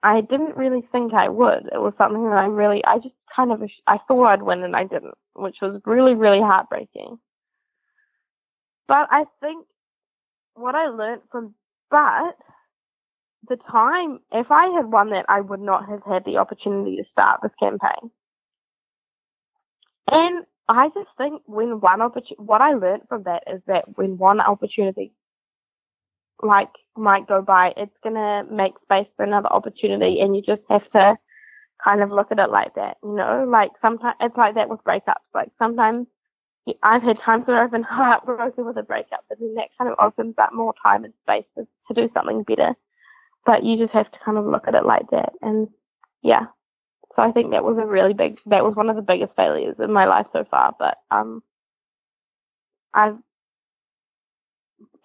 [0.04, 1.68] I didn't really think I would.
[1.74, 4.76] It was something that I really, I just kind of, I thought I'd win and
[4.76, 7.20] I didn't, which was really, really heartbreaking.
[8.88, 9.66] But I think
[10.56, 11.56] what I learned from,
[11.90, 12.36] but
[13.48, 17.04] the time, if I had won that, I would not have had the opportunity to
[17.12, 18.12] start this campaign.
[20.12, 24.18] And I just think when one opportunity, what I learned from that is that when
[24.18, 25.14] one opportunity,
[26.42, 30.90] like, might go by, it's gonna make space for another opportunity, and you just have
[30.92, 31.18] to
[31.84, 33.46] kind of look at it like that, you know.
[33.48, 35.26] Like sometimes it's like that with breakups.
[35.34, 36.08] Like sometimes
[36.82, 39.98] I've had times where I've been heartbroken with a breakup, but then that kind of
[40.00, 42.74] opens up more time and space to, do something better.
[43.46, 45.68] But you just have to kind of look at it like that, and
[46.24, 46.48] yeah,
[47.16, 49.76] so I think that was a really big, that was one of the biggest failures
[49.80, 50.76] in my life so far.
[50.78, 51.42] But um,
[52.94, 53.18] I've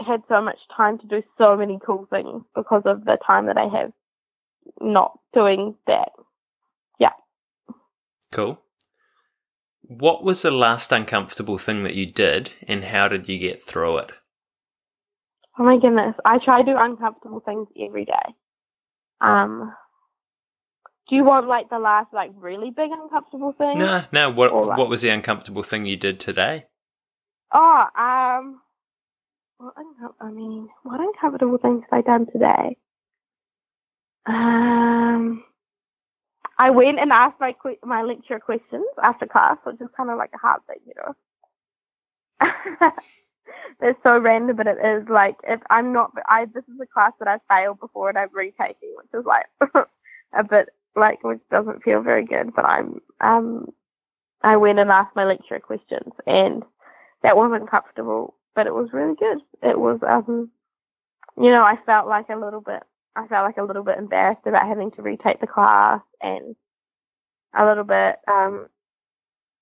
[0.01, 3.59] had so much time to do so many cool things because of the time that
[3.59, 3.93] I have
[4.81, 6.11] not doing that.
[6.99, 7.13] Yeah.
[8.33, 8.61] Cool.
[9.91, 13.99] What was the last uncomfortable thing that you did and how did you get through
[13.99, 14.13] it?
[15.59, 16.15] Oh my goodness.
[16.25, 18.35] I try to do uncomfortable things every day.
[19.21, 19.75] Um,
[21.09, 23.79] do you want like the last like really big uncomfortable thing?
[23.79, 24.31] No, no.
[24.31, 26.67] What like, what was the uncomfortable thing you did today?
[27.53, 28.61] Oh, um,
[29.59, 29.75] what
[30.21, 32.77] I mean, what uncomfortable things have I done today?
[34.25, 35.43] Um,
[36.61, 40.33] I went and asked my my lecturer questions after class, which is kind of like
[40.35, 41.15] a hard thing, you know.
[43.81, 47.13] it's so random, but it is like if I'm not, I this is a class
[47.19, 49.47] that I've failed before and I'm retaking, which is like
[50.39, 52.55] a bit like which doesn't feel very good.
[52.55, 53.71] But I'm um
[54.43, 56.63] I went and asked my lecturer questions, and
[57.23, 59.39] that wasn't comfortable, but it was really good.
[59.63, 60.51] It was um
[61.39, 62.83] you know I felt like a little bit
[63.17, 66.55] I felt like a little bit embarrassed about having to retake the class and
[67.57, 68.69] a little bit um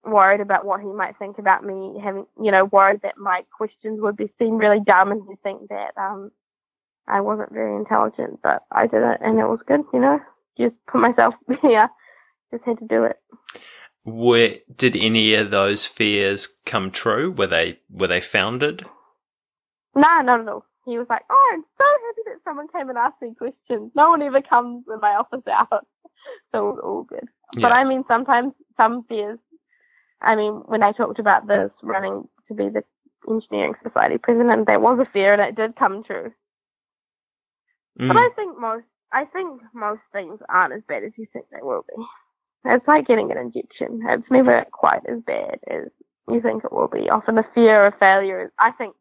[0.04, 4.00] worried about what he might think about me having you know worried that my questions
[4.00, 6.30] would be seen really dumb and he'd think that um
[7.06, 10.20] I wasn't very intelligent but I did it and it was good you know
[10.58, 11.34] just put myself,
[11.64, 11.88] yeah,
[12.52, 13.16] just had to do it.
[14.04, 17.30] Were, did any of those fears come true?
[17.30, 18.84] Were they were they founded?
[19.94, 20.64] No, not at all.
[20.88, 23.92] He was like, "Oh, I'm so happy that someone came and asked me questions.
[23.94, 25.68] No one ever comes in my office out,
[26.52, 27.68] so it was all good." Yeah.
[27.68, 29.38] But I mean, sometimes some fears.
[30.20, 32.82] I mean, when I talked about this running to be the
[33.28, 36.32] engineering society president, there was a fear, and it did come true.
[38.00, 38.08] Mm.
[38.08, 41.62] But I think most I think most things aren't as bad as you think they
[41.62, 42.02] will be.
[42.64, 44.00] It's like getting an injection.
[44.08, 45.88] It's never quite as bad as
[46.28, 47.08] you think it will be.
[47.08, 48.94] Often the fear of failure is, I think,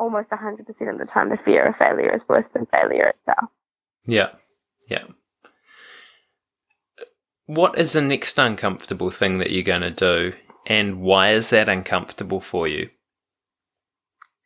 [0.00, 3.50] almost 100% of the time, the fear of failure is worse than failure itself.
[4.06, 4.30] Yeah.
[4.88, 5.04] Yeah.
[7.46, 10.32] What is the next uncomfortable thing that you're going to do,
[10.66, 12.90] and why is that uncomfortable for you?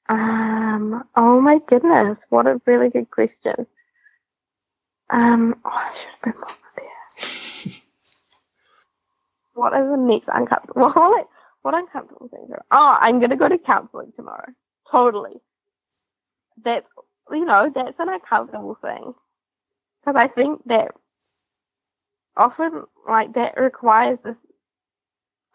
[0.09, 1.05] Um.
[1.17, 2.17] Oh my goodness!
[2.31, 3.67] What a really good question.
[5.11, 7.73] Um, oh, I should have been more there.
[9.55, 10.93] what is the next uncomfortable?
[10.95, 11.29] What,
[11.63, 12.65] what uncomfortable things are?
[12.71, 14.49] Oh, I'm gonna go to counselling tomorrow.
[14.95, 15.41] Totally.
[16.65, 16.87] That's
[17.31, 19.13] you know that's an uncomfortable thing
[20.01, 20.93] because I think that
[22.37, 24.37] often like that requires this,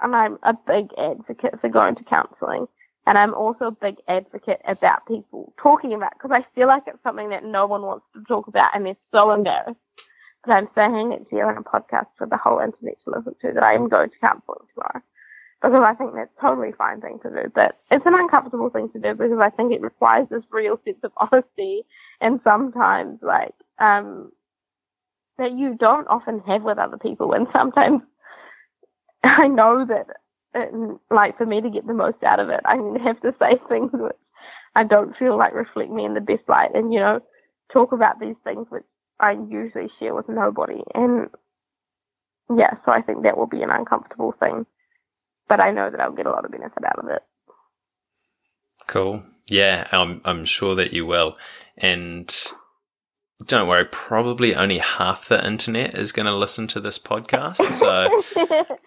[0.02, 2.68] and I'm a big advocate for going to counselling
[3.08, 7.02] and I'm also a big advocate about people talking about because I feel like it's
[7.04, 9.80] something that no one wants to talk about and they're so embarrassed.
[10.46, 13.54] But I'm saying it here on a podcast for the whole internet to listen to
[13.54, 15.02] that I am going to counselling tomorrow.
[15.62, 17.52] Because I think that's totally fine thing to do.
[17.54, 21.00] But it's an uncomfortable thing to do because I think it requires this real sense
[21.04, 21.84] of honesty
[22.22, 24.32] and sometimes like um
[25.38, 28.02] that you don't often have with other people and sometimes
[29.24, 30.08] I know that
[30.54, 33.60] and like for me to get the most out of it, I have to say
[33.70, 34.16] things which
[34.76, 37.20] I don't feel like reflect me in the best light, and you know,
[37.74, 38.84] talk about these things which
[39.20, 40.82] I usually share with nobody.
[40.94, 41.30] And
[42.56, 44.66] yeah, so I think that will be an uncomfortable thing.
[45.50, 47.24] But I know that I'll get a lot of benefit out of it.
[48.88, 49.24] Cool.
[49.48, 51.38] Yeah, I'm I'm sure that you will.
[51.78, 52.34] And
[53.46, 57.74] don't worry, probably only half the internet is going to listen to this podcast.
[57.74, 58.78] So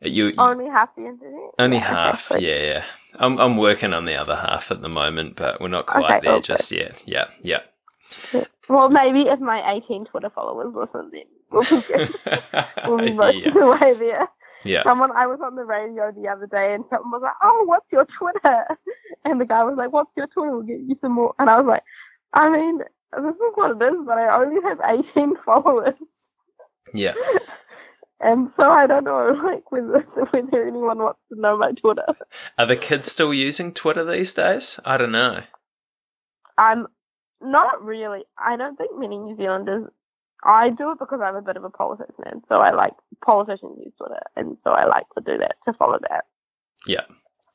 [0.00, 1.50] you only half the internet.
[1.58, 2.14] Only yeah, half.
[2.26, 2.48] Exactly.
[2.48, 2.84] Yeah, yeah.
[3.18, 6.20] I'm I'm working on the other half at the moment, but we're not quite okay,
[6.22, 6.42] there okay.
[6.42, 7.02] just yet.
[7.06, 7.60] Yeah, yeah.
[8.68, 12.66] Well, maybe if my 18 Twitter followers listen, then we'll be good.
[12.86, 13.48] we'll be most yeah.
[13.48, 14.28] of the way there.
[14.64, 14.82] Yeah.
[14.82, 17.86] Someone I was on the radio the other day, and someone was like, "Oh, what's
[17.90, 18.64] your Twitter?"
[19.24, 20.50] And the guy was like, "What's your Twitter?
[20.50, 21.82] We'll get you some more." And I was like,
[22.34, 24.78] "I mean, this is what it is, but I only have
[25.16, 25.94] 18 followers."
[26.92, 27.14] Yeah.
[28.20, 30.00] and so I don't know, like, whether
[30.30, 32.06] whether anyone wants to know my Twitter.
[32.58, 34.80] Are the kids still using Twitter these days?
[34.84, 35.42] I don't know.
[36.58, 36.86] I'm
[37.40, 38.24] not really.
[38.38, 39.88] I don't think many New Zealanders.
[40.44, 42.92] I do it because I'm a bit of a politics nerd, so I like
[43.24, 46.24] politicians use Twitter, and so I like to do that to follow that.
[46.86, 47.04] Yeah,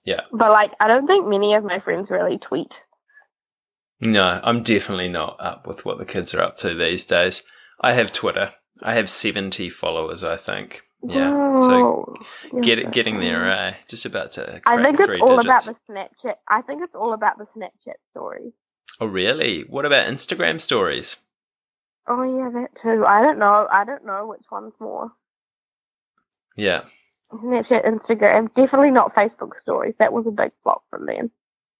[0.06, 0.22] yeah.
[0.32, 2.72] But like, I don't think many of my friends really tweet.
[4.02, 7.44] No, I'm definitely not up with what the kids are up to these days.
[7.82, 8.54] I have Twitter.
[8.84, 10.84] I have 70 followers, I think.
[11.04, 11.32] Yeah.
[11.32, 11.58] Whoa.
[11.62, 14.62] So get it, getting there, uh, just about to.
[14.66, 15.46] I think it's all digits.
[15.46, 16.36] about the Snapchat.
[16.48, 18.54] I think it's all about the Snapchat stories.
[19.00, 19.62] Oh, really?
[19.62, 21.27] What about Instagram stories?
[22.08, 23.06] Oh, yeah, that too.
[23.06, 23.68] I don't know.
[23.72, 25.12] I don't know which one's more.
[26.56, 26.84] Yeah.
[27.32, 28.48] Snapchat, Instagram.
[28.56, 29.96] Definitely not Facebook stories.
[30.00, 31.32] That was a big flop from them.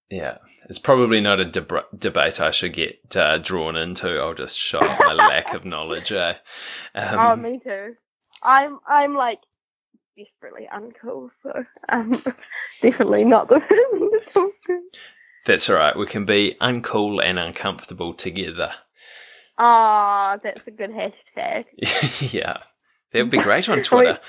[0.10, 0.38] Yeah,
[0.70, 4.18] it's probably not a deb- debate I should get uh, drawn into.
[4.18, 6.12] I'll just show my lack of knowledge.
[6.14, 6.36] Eh?
[6.96, 7.96] Um, oh, me too.
[8.42, 9.40] I'm I'm like
[10.18, 11.52] desperately uncool, so
[11.90, 12.12] I'm
[12.82, 14.82] definitely not the person to talk to.
[15.46, 15.98] That's all right.
[15.98, 18.72] We can be uncool and uncomfortable together.
[19.58, 21.66] Oh, that's a good hashtag.
[22.34, 22.58] yeah,
[23.12, 24.20] that would be great on Twitter.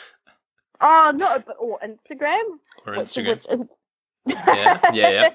[0.81, 2.59] oh no, but or Instagram.
[2.87, 3.41] Or Instagram.
[3.49, 3.69] Which, which
[4.47, 5.29] yeah, yeah, yeah.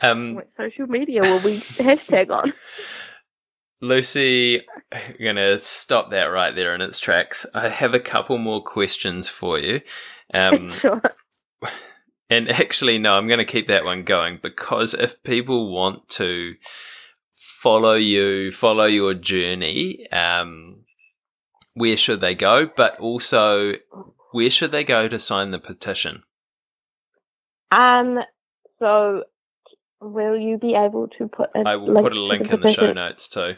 [0.00, 2.52] Um, what social media will we hashtag on?
[3.82, 4.62] Lucy,
[4.92, 7.44] I'm going to stop that right there in its tracks.
[7.54, 9.80] I have a couple more questions for you.
[10.32, 11.02] Um, sure.
[12.28, 16.54] And actually, no, I'm going to keep that one going because if people want to
[17.66, 20.84] follow you, follow your journey, um,
[21.74, 22.66] where should they go?
[22.66, 23.72] But also,
[24.30, 26.22] where should they go to sign the petition?
[27.72, 28.20] Um,
[28.78, 29.24] so
[30.00, 32.92] will you be able to put a I will put a link in the show
[32.92, 33.56] notes too.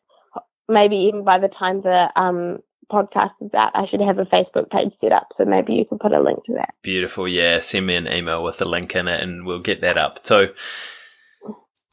[0.67, 2.59] maybe even by the time the um,
[2.91, 5.27] podcast is out, I should have a Facebook page set up.
[5.37, 6.73] So maybe you can put a link to that.
[6.81, 7.27] Beautiful.
[7.27, 7.59] Yeah.
[7.59, 10.25] Send me an email with the link in it and we'll get that up.
[10.25, 10.53] So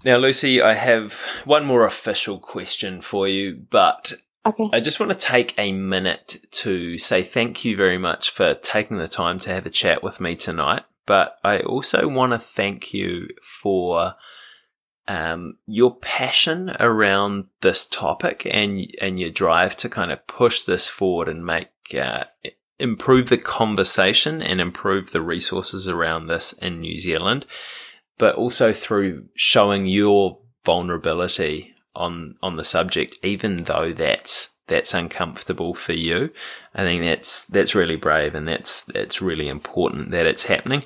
[0.05, 1.15] now, Lucy, I have
[1.45, 4.13] one more official question for you, but
[4.47, 4.69] Okay.
[4.75, 8.99] I just want to take a minute to say thank you very much for taking
[8.99, 10.83] the time to have a chat with me tonight.
[11.07, 14.15] But I also want to thank you for
[15.07, 20.89] um, your passion around this topic and and your drive to kind of push this
[20.89, 22.25] forward and make uh,
[22.79, 27.47] improve the conversation and improve the resources around this in New Zealand,
[28.19, 35.75] but also through showing your vulnerability on on the subject, even though that's that's uncomfortable
[35.75, 36.33] for you.
[36.75, 40.85] I think that's that's really brave, and that's that's really important that it's happening.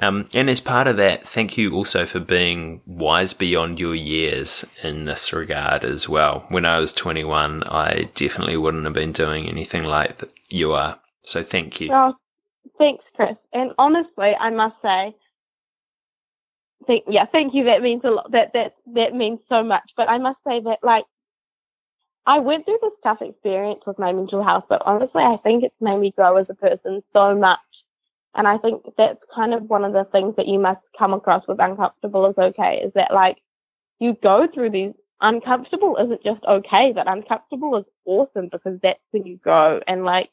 [0.00, 4.64] Um, and as part of that, thank you also for being wise beyond your years
[4.82, 6.46] in this regard as well.
[6.48, 10.98] When I was 21, I definitely wouldn't have been doing anything like that you are.
[11.22, 11.90] So thank you.
[11.90, 12.18] Well,
[12.78, 13.36] thanks, Chris.
[13.52, 15.14] And honestly, I must say,
[17.06, 17.64] yeah, thank you.
[17.64, 18.32] That means a lot.
[18.32, 19.90] That that that means so much.
[19.96, 21.04] But I must say that like
[22.26, 25.74] I went through this tough experience with my mental health, but honestly, I think it's
[25.80, 27.58] made me grow as a person so much.
[28.34, 31.42] And I think that's kind of one of the things that you must come across
[31.48, 32.82] with uncomfortable is okay.
[32.84, 33.38] Is that like
[33.98, 39.26] you go through these uncomfortable isn't just okay, but uncomfortable is awesome because that's when
[39.26, 39.80] you grow.
[39.86, 40.30] And like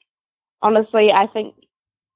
[0.62, 1.56] honestly, I think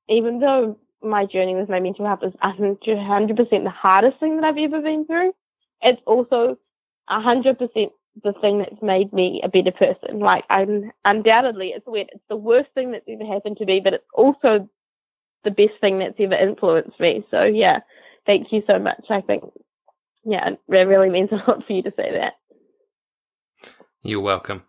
[0.08, 4.58] even though my journey with my mental health is 100% the hardest thing that I've
[4.58, 5.34] ever been through.
[5.82, 6.58] It's also
[7.10, 7.92] 100%
[8.24, 10.20] the thing that's made me a better person.
[10.20, 12.10] Like, I'm undoubtedly, it's weird.
[12.12, 14.70] It's the worst thing that's ever happened to me, but it's also
[15.44, 17.26] the best thing that's ever influenced me.
[17.32, 17.80] So, yeah,
[18.26, 19.04] thank you so much.
[19.10, 19.44] I think,
[20.24, 22.34] yeah, it really means a lot for you to say that.
[24.04, 24.64] You're welcome.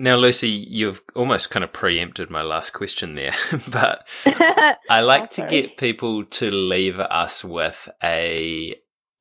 [0.00, 3.32] Now, Lucy, you've almost kind of preempted my last question there,
[3.70, 4.06] but
[4.88, 8.76] I like to get people to leave us with a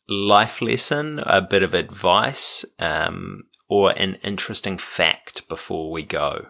[0.08, 6.48] life lesson, a bit of advice, um, or an interesting fact before we go.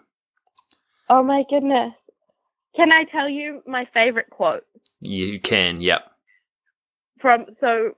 [1.10, 1.94] Oh my goodness.
[2.78, 4.64] Can I tell you my favorite quote?
[5.02, 6.12] You can, yep.
[7.20, 7.96] From so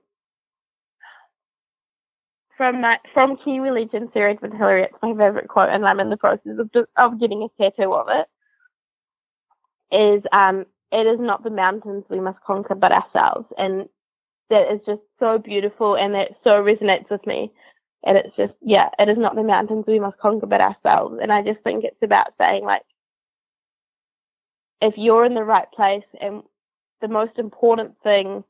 [2.56, 4.84] from my from Kiwi Legend Sir Edmund Hillary.
[4.84, 8.08] It's my favorite quote, and I'm in the process of of getting a tattoo of
[8.08, 8.26] it.
[9.94, 13.86] Is um, it is not the mountains we must conquer, but ourselves, and
[14.48, 17.52] that is just so beautiful, and that so resonates with me.
[18.02, 21.18] And it's just, yeah, it is not the mountains we must conquer, but ourselves.
[21.20, 22.82] And I just think it's about saying like,
[24.80, 26.42] if you're in the right place, and
[27.00, 28.44] the most important thing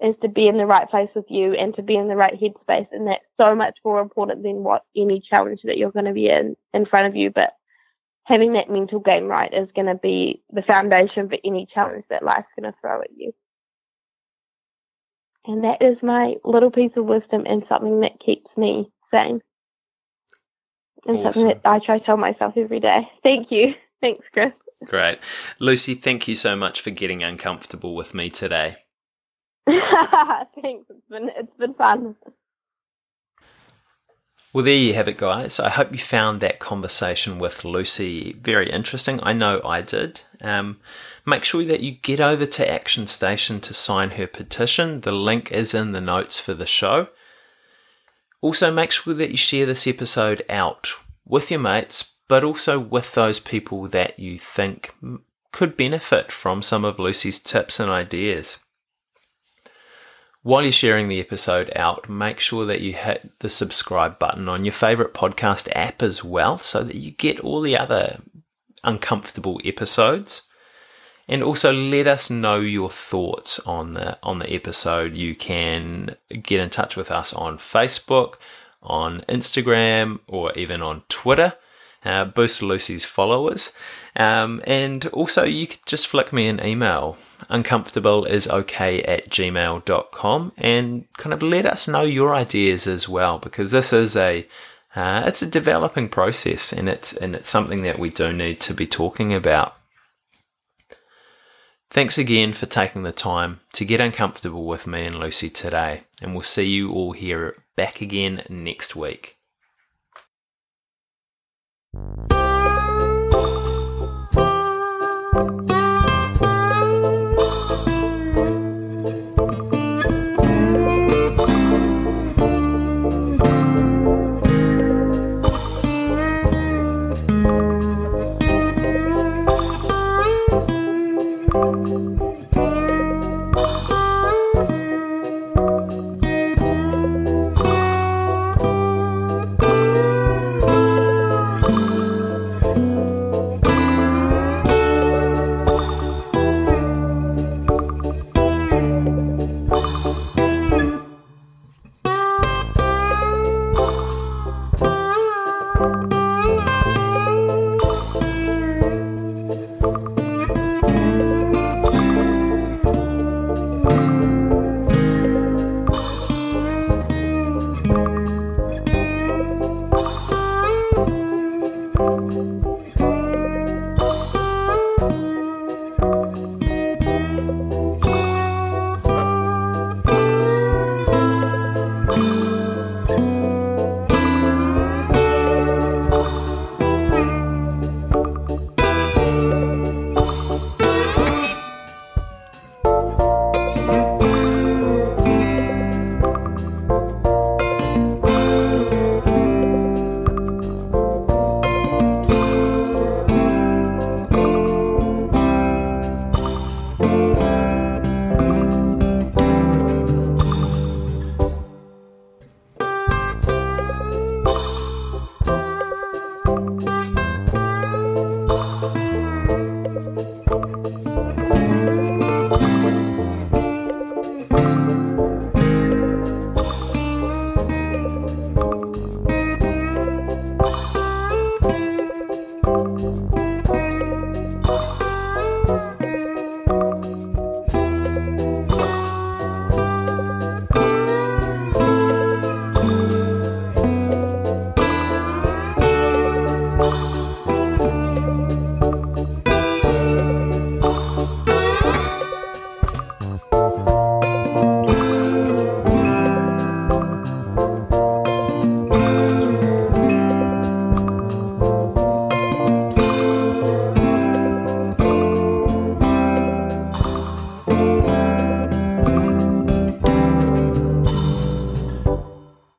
[0.00, 2.38] is to be in the right place with you and to be in the right
[2.38, 2.86] headspace.
[2.92, 6.28] And that's so much more important than what any challenge that you're going to be
[6.28, 7.30] in in front of you.
[7.30, 7.54] But
[8.24, 12.22] having that mental game right is going to be the foundation for any challenge that
[12.22, 13.32] life's going to throw at you.
[15.46, 19.40] And that is my little piece of wisdom and something that keeps me sane.
[21.06, 21.32] And awesome.
[21.32, 23.08] something that I try to tell myself every day.
[23.22, 23.74] Thank you.
[24.00, 24.52] Thanks, Chris.
[24.84, 25.18] Great.
[25.58, 28.76] Lucy, thank you so much for getting uncomfortable with me today.
[29.66, 30.86] Thanks.
[30.90, 32.14] It's been it's been fun.
[34.52, 35.60] Well, there you have it, guys.
[35.60, 39.20] I hope you found that conversation with Lucy very interesting.
[39.22, 40.22] I know I did.
[40.40, 40.78] Um,
[41.26, 45.02] make sure that you get over to Action Station to sign her petition.
[45.02, 47.08] The link is in the notes for the show.
[48.40, 50.92] Also, make sure that you share this episode out
[51.26, 54.94] with your mates, but also with those people that you think
[55.52, 58.58] could benefit from some of Lucy's tips and ideas.
[60.42, 64.64] While you're sharing the episode out, make sure that you hit the subscribe button on
[64.64, 68.20] your favorite podcast app as well so that you get all the other
[68.84, 70.42] uncomfortable episodes.
[71.28, 75.16] And also let us know your thoughts on the on the episode.
[75.16, 78.34] You can get in touch with us on Facebook,
[78.80, 81.54] on Instagram, or even on Twitter
[82.06, 83.72] uh, boost Lucy's followers.
[84.14, 87.18] Um, and also, you could just flick me an email.
[87.48, 93.38] Uncomfortable is okay at gmail.com and kind of let us know your ideas as well
[93.38, 94.46] because this is a
[94.94, 98.72] uh, it's a developing process and it's and it's something that we do need to
[98.72, 99.76] be talking about.
[101.90, 106.32] Thanks again for taking the time to get uncomfortable with me and Lucy today, and
[106.32, 109.35] we'll see you all here back again next week.
[111.96, 112.45] You.